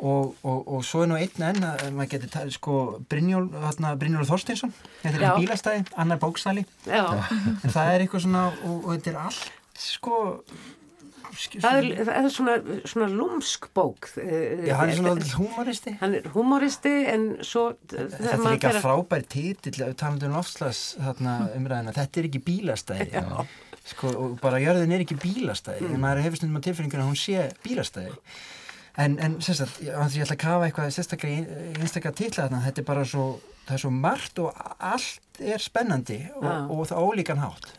[0.04, 2.78] Og, og, og svo er nú einn enn að maður getur talið sko
[3.12, 3.48] Brynjól,
[4.02, 4.74] Brynjól Þorsteinsson.
[5.02, 6.66] Þetta er í bílastæði, annar bóksali.
[6.86, 10.18] Já, en það er eitthvað svona og, og þetta er allt sko
[11.34, 12.56] sk- það er, það er svona,
[12.92, 15.96] svona lúmsk bók eh, Já, hann er svona húmoristi.
[16.02, 21.96] hann er humoristi en svo Þetta er líka frábær titill talandi um lofslags þarna umræðina
[21.96, 23.24] þetta er ekki bílastæði.
[23.84, 25.90] Sko, og bara jörðin er ekki bílastæði.
[25.92, 28.14] En maður hefur stundum á tilfinninguna að hún sé bílastæði
[28.98, 33.06] en, en sérstætt, ég ætla að kafa eitthvað sérstaklega einstaklega titla þarna þetta er bara
[33.10, 33.28] svo,
[33.66, 37.72] það er svo margt og allt er spennandi og, og það ólíkan hátt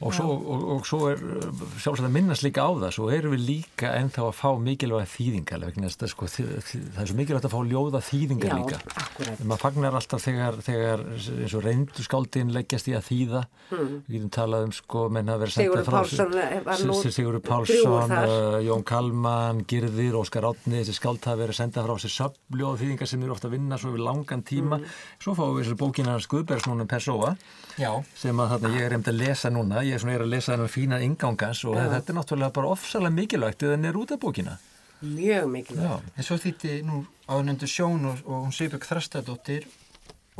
[0.00, 3.34] Og svo, og, og svo er uh, sjálfsagt að minnast líka á það, svo erum
[3.34, 5.66] við líka ennþá að fá mikilvæga þýðingar
[6.08, 8.78] sko, það er svo mikilvægt að fá ljóða þýðingar Já, líka.
[8.94, 9.42] akkurat.
[9.44, 13.42] Maður fagnar alltaf þegar, þegar eins og reyndu skáldin leggjast í að þýða.
[13.74, 16.32] Við getum talað um sko menn að vera Sigurður Pálsson
[16.70, 21.60] var nú Sigurður Pálsson, uh, Jón Kalman Girðir, Óskar Átni, þessi skáld hafa verið að
[21.60, 24.80] senda frá sér söfljóð þýðingar sem eru ofta að vinna svo við langan tíma.
[25.20, 27.34] Svo fáum við þessar bókina hans Guðbergs núna Pessoa
[27.80, 30.32] Já, sem að þarna ég er reynd að lesa núna ég er svona er að
[30.32, 34.20] lesa þennan fína ingangans og þetta er náttúrulega bara ofsalega mikilvægt eða er út af
[34.22, 34.56] bókina.
[35.02, 35.84] Mjög mikilvægt.
[35.86, 39.66] Já, en svo þýtti nú ánöndu Sjón og, og hún Sigurbjörg Þrastadóttir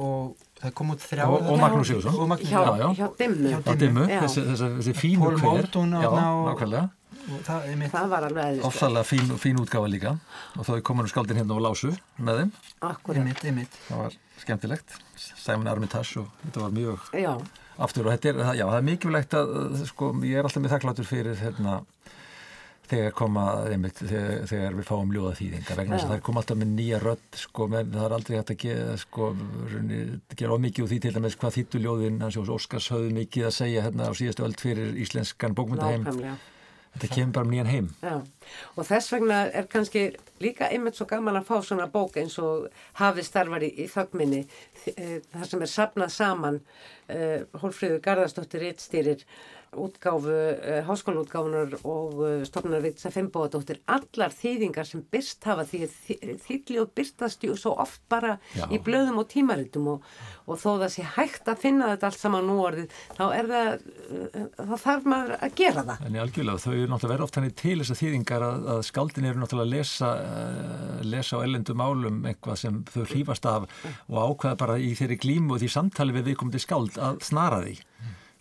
[0.01, 2.15] og það kom út þrjá Og- og Magnús Sigurðsson.
[2.21, 2.89] og Magnús hjá, Já, já.
[2.99, 3.49] hjá dimmu.
[3.65, 4.21] Hjá dimmu, Já.
[4.25, 5.71] þessi, þessi, þessi fínu hver
[6.01, 6.09] Já,
[7.45, 8.61] það Það var alveg.
[8.65, 10.19] Ofsalega fín, fín útgáfa líka.
[10.59, 12.53] Og þá er komin skáldin hérna og lásu með þeim.
[13.15, 13.77] Einmitt, einmitt.
[13.89, 14.95] Það var skemmtilegt.
[15.37, 17.35] Simon Armitage og þetta var mjög Já,
[17.87, 19.53] aftur og þetta er, já, það er mikilvægt að,
[19.91, 21.81] sko, ég er alltaf með þakklátur fyrir hérna,
[22.91, 26.61] þegar koma einmitt, þegar, þegar við fáum ljóða þýðingar vegna þess að það kom alltaf
[26.61, 29.29] með nýja rödd sko, menn það er aldrei hægt að gera sko,
[29.73, 30.01] raunni,
[30.35, 33.47] gera of mikið úr því til dæmis hvað þýttu ljóðin, hans Jós Óskars höfðu mikið
[33.51, 36.35] að segja hérna á síðastu öld fyrir íslenskan bókmyndaheim, nákvæmlega.
[36.95, 37.89] Þetta kemur bara um nýjan heim.
[38.03, 38.15] Já,
[38.75, 40.05] og þess vegna er kannski
[40.43, 42.69] líka einmitt svo gaman að fá svona bók eins og
[43.01, 44.43] hafið starfar í, í þöggminni,
[44.85, 46.61] þar sem er sapnað saman,
[47.13, 49.25] uh, Hólfríður Garðarsdóttir Rittstýrir,
[49.77, 55.87] útgáfu, uh, háskólaútgáfunar og uh, stofnar Ritsa Fimbóðadóttir, allar þýðingar sem byrst hafa því
[56.43, 58.67] þýðli og byrstast ju svo oft bara Já.
[58.67, 60.09] í blöðum og tímaritum og,
[60.51, 63.87] og þó það sé hægt að finna þetta allt saman nú orðið, þá er það,
[64.09, 66.03] uh, þá þarf maður að gera það.
[66.09, 69.31] En í algjörlega, þau eru náttúrulega verið oft hannig til þessar þýðingar að, að skáldin
[69.31, 70.11] eru náttúrulega að lesa,
[71.07, 73.71] lesa á ellendum málum eitthvað sem þau hrífast af
[74.11, 77.79] og ákveða bara í þeirri glímu og því samtali við viðkomandi skáld að snara því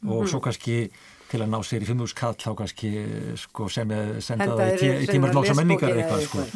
[0.08, 0.90] og svo kannski
[1.30, 2.94] til að ná sér í fimmúrskall þá kannski
[3.40, 6.06] sko, sem senda Henda það í, þér tí, í í tímar svona lóksa menningar lesbókina
[6.06, 6.48] eitthvað sko.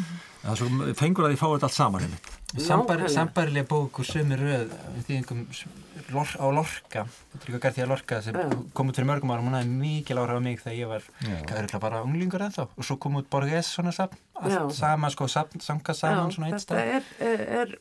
[0.43, 2.42] Það fengur að því fáið allt saman einmitt.
[2.57, 5.45] Sambar, sambarilega bók og sömu röð við þýðingum
[6.13, 7.05] lor, á Lorca
[7.41, 8.43] Tryggva Garþía Lorca sem Já.
[8.77, 11.33] kom út fyrir mörgum árum hún hafði mikil áhrif á mig þegar ég var Já.
[11.57, 14.61] örugglega bara unglingur ennþá og svo kom út Borges svona sapn allt Já.
[14.75, 17.73] sama sko samka saman svona eitt þetta stað er, er, er,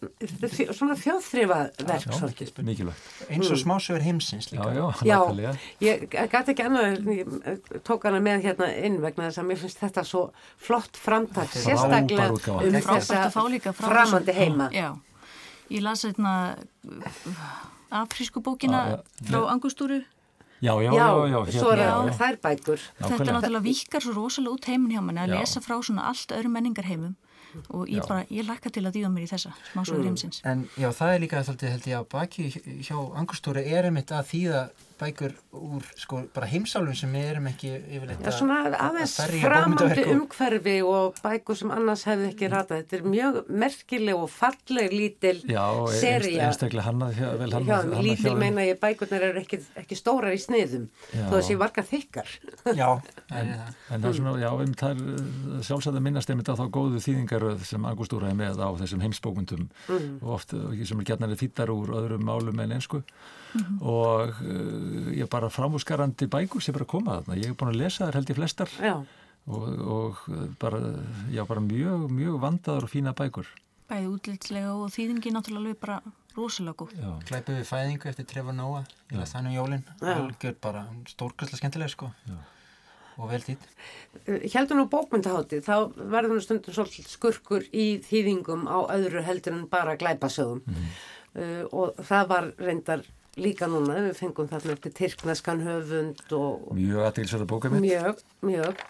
[0.46, 2.62] er svona þjóðþrifa verk Já, svolítið.
[2.64, 3.12] mikilvægt.
[3.28, 5.54] eins og smásögur heimsins Já, líka já, Já, nákvæmlega.
[5.84, 9.80] ég gæti ekki annað, eh, tók hana með hérna inn vegna þess að mér finnst
[9.84, 10.24] þetta svo
[10.56, 14.72] flott framtak, Þetta er sérstaklega um þessa að fá líka frá framandi þessum- heima.
[14.72, 14.88] Já,
[15.70, 16.32] ég las hérna
[17.90, 20.02] afrísku bókina frá Angustúru.
[20.62, 22.82] Já, já, Já, já, já, svo er hérna, það þær bækur.
[23.02, 25.40] Þetta er náttúrulega vikar svo rosalega út heimin hjá manni að Já.
[25.40, 27.16] lesa frá svona allt öðrum menningarheimum
[27.74, 28.06] og ég Já.
[28.08, 30.38] bara, ég lakka til að dýfa mér í þessa smásögur heimsins.
[30.46, 32.46] En já, það er líka þáttið held ég að baki
[32.86, 34.62] hjá Angustúri er einmitt að þýða
[35.02, 40.04] bækur úr sko bara heimsálum sem við erum ekki yfirleitt Já, svona aðeins ferja framandi
[40.14, 42.82] umhverfi og bækur sem annars hefði ekki ratað.
[42.84, 45.34] Þetta er mjög merkileg og falleg lítil
[45.92, 46.48] seria.
[48.06, 52.32] lítil meina ég bækurnar eru ekki, ekki stórar í sniðum, þó þessi varga þykkar.
[52.78, 52.88] Já,
[53.28, 53.52] það.
[53.92, 56.64] En það er svona, já, um það er uh, sjálfsagt að minnast einmitt á þá
[56.78, 60.18] góðu þýðingaröð sem Angustúra er með á þessum heimsbókmyndum Mm.
[60.22, 63.02] og oft uh, sem er gætnari þýttar úr öðrum málum en einsku
[63.80, 67.40] og uh, ég bara framúskarandi bækur sem er að koma þarna.
[67.40, 70.80] Ég hef búin að lesa þær held ég flestar og, og uh, bara,
[71.32, 73.50] já, bara mjög, mjög vandaður og fína bækur.
[73.92, 76.00] Bæði útlitslega og þýðingi náttúrulega alveg bara
[76.36, 76.94] rosalega góð.
[76.96, 80.14] Já, Glæpið við fæðingu eftir Trevor Noah ég las þannig jólinn, Já.
[80.16, 82.38] algjör bara stórkvæslega skemmtilega sko Já.
[83.18, 83.66] og vel þýtt
[84.54, 89.66] heldur nú bókmyndahátti, þá verður nú stundum svolítið skurkur í þýðingum á öðru heldur en
[89.72, 93.04] bara glæpasögum uh, og það var reyndar
[93.40, 97.86] líka núna, við fengum þarna eftir tyrkneskan höfund og mjög aðtilsverða bóka mitt.
[97.86, 98.82] mjög, mjög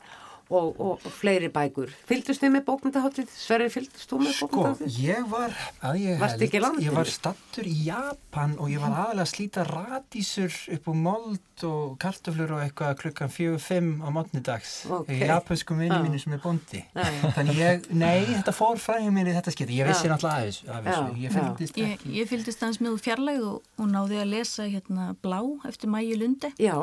[0.53, 1.91] og, og, og fleiri bækur.
[2.09, 3.31] Fylgdust þið með bókmyndaháttið?
[3.33, 4.99] Sverri, fylgdust þú með Sko, bókmyndaháttið?
[5.03, 5.55] ég var,
[5.89, 6.85] að ég landinu?
[6.87, 11.65] ég var stattur í Japan og ég var aðalega að slíta radísur upp úr mold
[11.67, 15.09] og kartöflur og eitthvað klukkan fjögur fimm á mótnidags Ok.
[15.15, 16.03] í japansku minni Já.
[16.03, 17.05] mínu sem er bondi já.
[17.37, 20.51] þannig ég, nei, þetta fór fræðið mér í þetta skiti, ég vissi náttúrulega.
[20.83, 25.39] Já, ég fylgdist aðeins með úr fjarlægð og, og náði að lesa hérna Blá
[25.69, 26.75] eftir Mæju Lundi Já,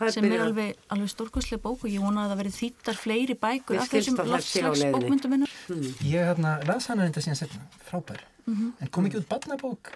[0.00, 3.13] það sem er alveg, alveg stórkostlega bók og ég vona að það verið þýttar fleiri
[3.44, 4.92] bækur Mér af þessum leiðinni.
[4.96, 5.54] bókmyndum hennar.
[6.02, 9.92] ég hérna, las hana reynda síðan setna, frábær en kom ekki út barnabók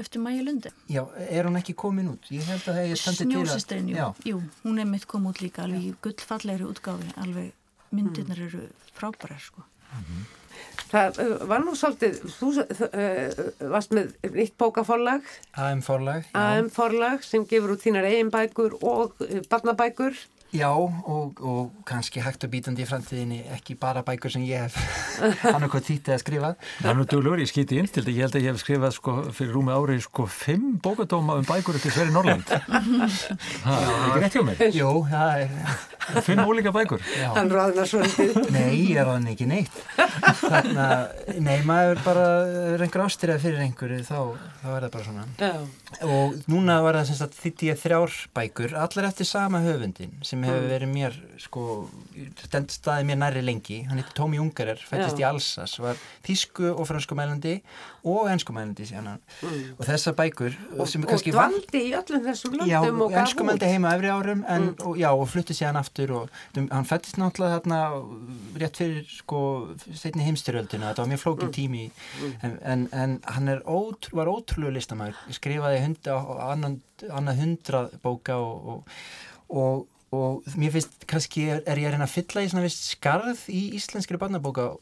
[0.00, 0.70] Eftir Mæju Lundi.
[0.88, 3.88] já, er hún ekki komin út ég held að það ég standi til að Snjósistrin,
[3.90, 3.96] jú.
[3.96, 4.42] já, jú.
[4.64, 7.52] Hún er mitt kom út líka alveg í gullfallegri útgáfi, alveg
[7.90, 9.64] myndirnar eru frábærar sko.
[10.90, 16.34] Það uh, var nú svolítið, þú uh, varst með nýtt bókaforlag, AM forlag já.
[16.34, 20.16] AM forlag sem gefur út þínar eigin bækur og uh, barnabækur.
[20.50, 24.74] Já, og, og kannski hægt og bítandi í framtíðinni ekki bara bækur sem ég hef
[25.54, 26.50] hann okkur þýttið að skrifa.
[26.80, 28.96] Það er nú duglegur, ég skýti inn til þetta, ég held að ég hef skrifað
[28.96, 32.50] sko fyrir rúmi ári sko fimm bókadóma um bækur eftir Sverri Norland.
[33.64, 34.64] Það er ekki rétt hjá mér.
[34.74, 35.54] Jú, það er,
[36.26, 37.02] Fimm ólíka bækur.
[37.20, 37.28] já.
[37.36, 38.38] Hann ráðnar svolítið.
[38.54, 39.76] Nei, ég er hann ekki neitt.
[40.40, 41.04] Þannig að,
[41.46, 42.26] nei, maður bara
[42.74, 44.18] er einhver ástyrjað fyrir einhverju, þá,
[44.62, 45.26] þá er það bara svona.
[45.40, 45.52] Já,
[46.06, 50.42] Og núna var það sem sagt þýtti ég þrjár bækur, allar eftir sama höfundin, sem
[50.46, 51.64] hefur verið mér sko,
[52.70, 57.56] staðið mér næri lengi hann heitir Tómi Ungarer, fættist í Alsas var þísku og franskumælandi
[58.04, 59.20] og ennskumælandi síðan.
[59.76, 63.70] Og þessar bækur og, sem og kannski dvaldi í öllum þessum Já, löndum og ennskumælandi
[63.70, 67.60] heima efri árum en, og, já, og flutti síðan aftur og um, hann fættist náttúrulega
[67.60, 67.80] þarna
[68.62, 69.42] rétt fyrir sko
[69.92, 71.86] setni heimstyrjöldina, þetta var mjög flókin tími.
[72.40, 76.12] En, en, en hann ótrú, var ótrúlega listamæður, skrifaði hund,
[76.50, 79.00] annan, annað hundrað bóka og, og,
[79.50, 82.88] og og mér finnst kannski er, er ég að reyna að fylla í svona vist
[82.96, 84.72] skarð í íslenskri barnabóka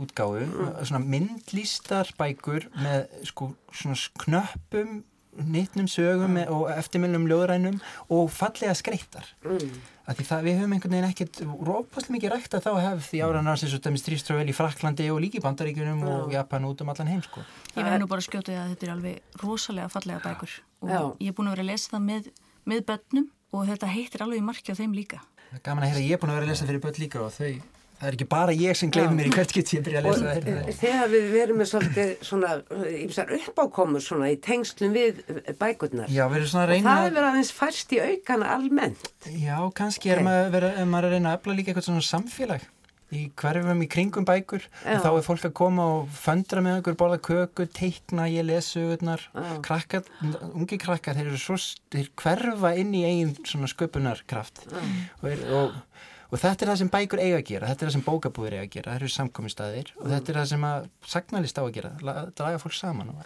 [0.00, 0.72] útgáfu mm.
[0.88, 5.00] svona myndlýstar bækur með sko svona knöppum
[5.38, 6.50] nýttnum sögum mm.
[6.50, 7.78] og eftirmjölnum ljóðrænum
[8.10, 9.76] og fallega skreittar mm.
[10.10, 13.42] því það við höfum einhvern veginn ekkert rópaslega mikið rægt að þá hef því ára
[13.46, 16.12] náttúrulega sem dæmis Tríströvel í Fraklandi og líki bandaríkunum mm.
[16.16, 17.44] og Japan út um allan heim sko.
[17.76, 20.90] Ég verði nú bara að skjóta því að þetta er alveg rosalega fallega bækur og
[20.90, 21.00] Já.
[21.20, 22.30] ég er búin að vera að lesa það með,
[22.72, 25.20] með börnum og þetta heitir alveg í marki á þeim líka.
[25.62, 27.54] Gaman að heyra, ég er búin að vera að lesa fyrir börn líka og þau,
[28.00, 30.08] það er ekki bara ég sem gleifir mér í hvert getur ég að byrja að
[30.08, 30.50] lesa það.
[30.62, 32.52] Og þegar við verum með svolítið svona,
[32.96, 35.22] ímsar uppákomur svona í tengslum við
[35.60, 36.10] bækurnar.
[36.10, 36.82] Já, við erum svona að reyna...
[36.82, 39.08] Og það er verið aðeins færst í aukana almennt.
[39.36, 42.68] Já, kannski er maður, vera, maður að reyna að öfla líka eitthvað svona samfélag
[43.10, 44.66] í hverfum í kringum bækur.
[44.86, 48.84] Og þá er fólk að koma og föndra með okkur borða kökur, teikna, ég lesu
[49.66, 50.06] krakkar,
[50.54, 51.58] ungi krakkar þeir eru svo,
[51.90, 54.62] þeir hverfa inn í eigin svona sköpunarkraft.
[54.70, 55.74] Og, er, og,
[56.30, 58.66] og þetta er það sem bækur eiga að gera, þetta er það sem bókabúðir eiga
[58.66, 61.94] að gera það eru samkomistæðir og þetta er það sem að sagnalist á að gera,
[62.38, 63.16] draga fólk saman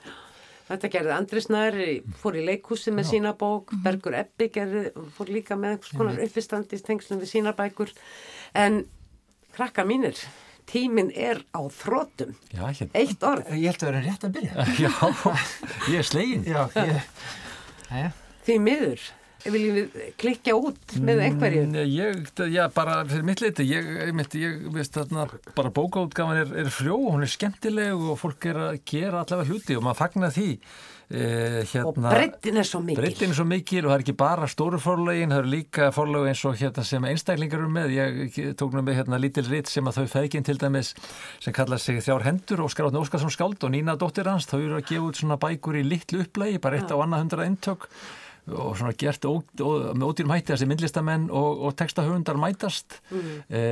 [0.65, 1.87] Þetta gerði Andri Snæri
[2.17, 3.09] fór í leikhúsi með Já.
[3.11, 7.93] sína bók Bergur Ebbi gerði, fór líka með einhvers konar uppistandist tengslum við sína bækur
[8.57, 8.79] en
[9.55, 10.17] krakka mínir,
[10.71, 12.33] tíminn er á þrótum.
[12.51, 12.91] Já, hérna.
[12.97, 13.53] Eitt orð.
[13.53, 14.67] Ég held að það er rétt að byrja.
[14.85, 14.93] Já,
[15.93, 16.47] ég er slegin.
[16.49, 18.09] Já, ég...
[18.49, 19.05] Því miður,
[19.53, 21.67] viljum við klikja út með einhverju?
[21.91, 26.73] Ég, já, bara fyrir mitt leiti, ég, mitt, ég veist þarna, bara bókaútgafan er, er
[26.73, 30.51] frjó, hún er skemmtileg og fólk er að gera allavega hluti og maður fagnar því.
[31.13, 34.15] Eh, hérna, og breytin er svo mikil breytin er svo mikil og það er ekki
[34.17, 38.39] bara stóru fórlegin það eru líka fórlegu eins og hérna, sem einstaklingar eru með ég
[38.57, 40.95] tók nú með hérna, lítil ritt sem að þau feðginn til dæmis
[41.45, 44.81] sem kalla sig þjár hendur Óskar Átni Óskarsson skáld og Nína dóttir hans þau eru
[44.81, 47.85] að gefa út svona bækur í litlu upplægi bara eitt á annað hundra eintök
[48.53, 52.99] og svona gert ó, ó, með ódýrum hætti þessi myndlistamenn og, og textahöfundar mætast.
[53.09, 53.31] Mm.
[53.49, 53.63] e,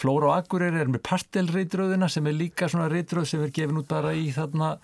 [0.00, 3.88] Flóra og Agurir er með pastelreitröðina sem er líka svona reitröð sem er gefin út
[3.88, 4.74] bara í þarna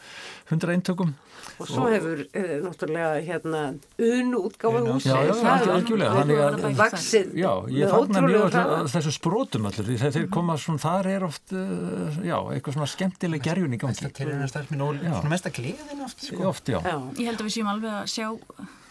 [0.51, 1.13] hundra eintökum
[1.61, 3.61] og svo og, hefur e, náttúrulega hérna
[4.01, 5.35] unn útgáfa hús Já, já,
[5.75, 6.11] algjörlega.
[6.17, 8.59] Þannig að vaksið Já, ég fagnar mjög
[8.95, 13.45] þessu sprótum allir því þeir koma svona, þar er oft uh, já, eitthvað svona skemmtileg
[13.45, 14.01] gerjun í gangi.
[14.01, 16.43] Þetta er einhverja starfminn og svona mesta gleðin oft, sko.
[16.51, 18.29] oft Ég held að við séum alveg að sjá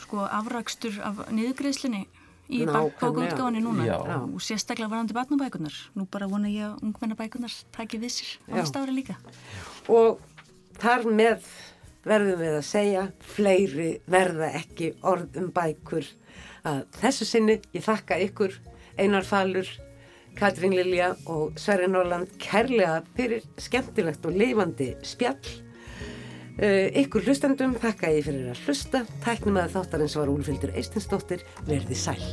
[0.10, 2.08] sko afrakstur af niðurgreðslinni
[2.50, 3.86] í bókaútgáðinni núna.
[3.86, 3.98] Já.
[4.26, 8.82] og sérstaklega varandi barnabækunar nú bara vona ég að ungmennabækunar taki við sér á næsta
[8.82, 9.18] ári líka.
[9.86, 10.18] Og
[10.82, 11.46] þar með
[12.08, 13.06] verðum við að segja
[13.36, 16.10] fleiri verða ekki orð um bækur
[16.66, 17.60] að þessu sinni.
[17.76, 18.58] Ég þakka ykkur
[18.98, 19.70] Einar Falur
[20.40, 25.69] Katrín Lilja og Sverri Norland kærlega fyrir skemmtilegt og lifandi spjall
[26.60, 29.04] ykkur hlustendum þakka ég fyrir að hlusta.
[29.24, 31.46] Tæknum að þáttarins var Úlfildur Eistinsdóttir.
[31.70, 32.24] Verði sæl.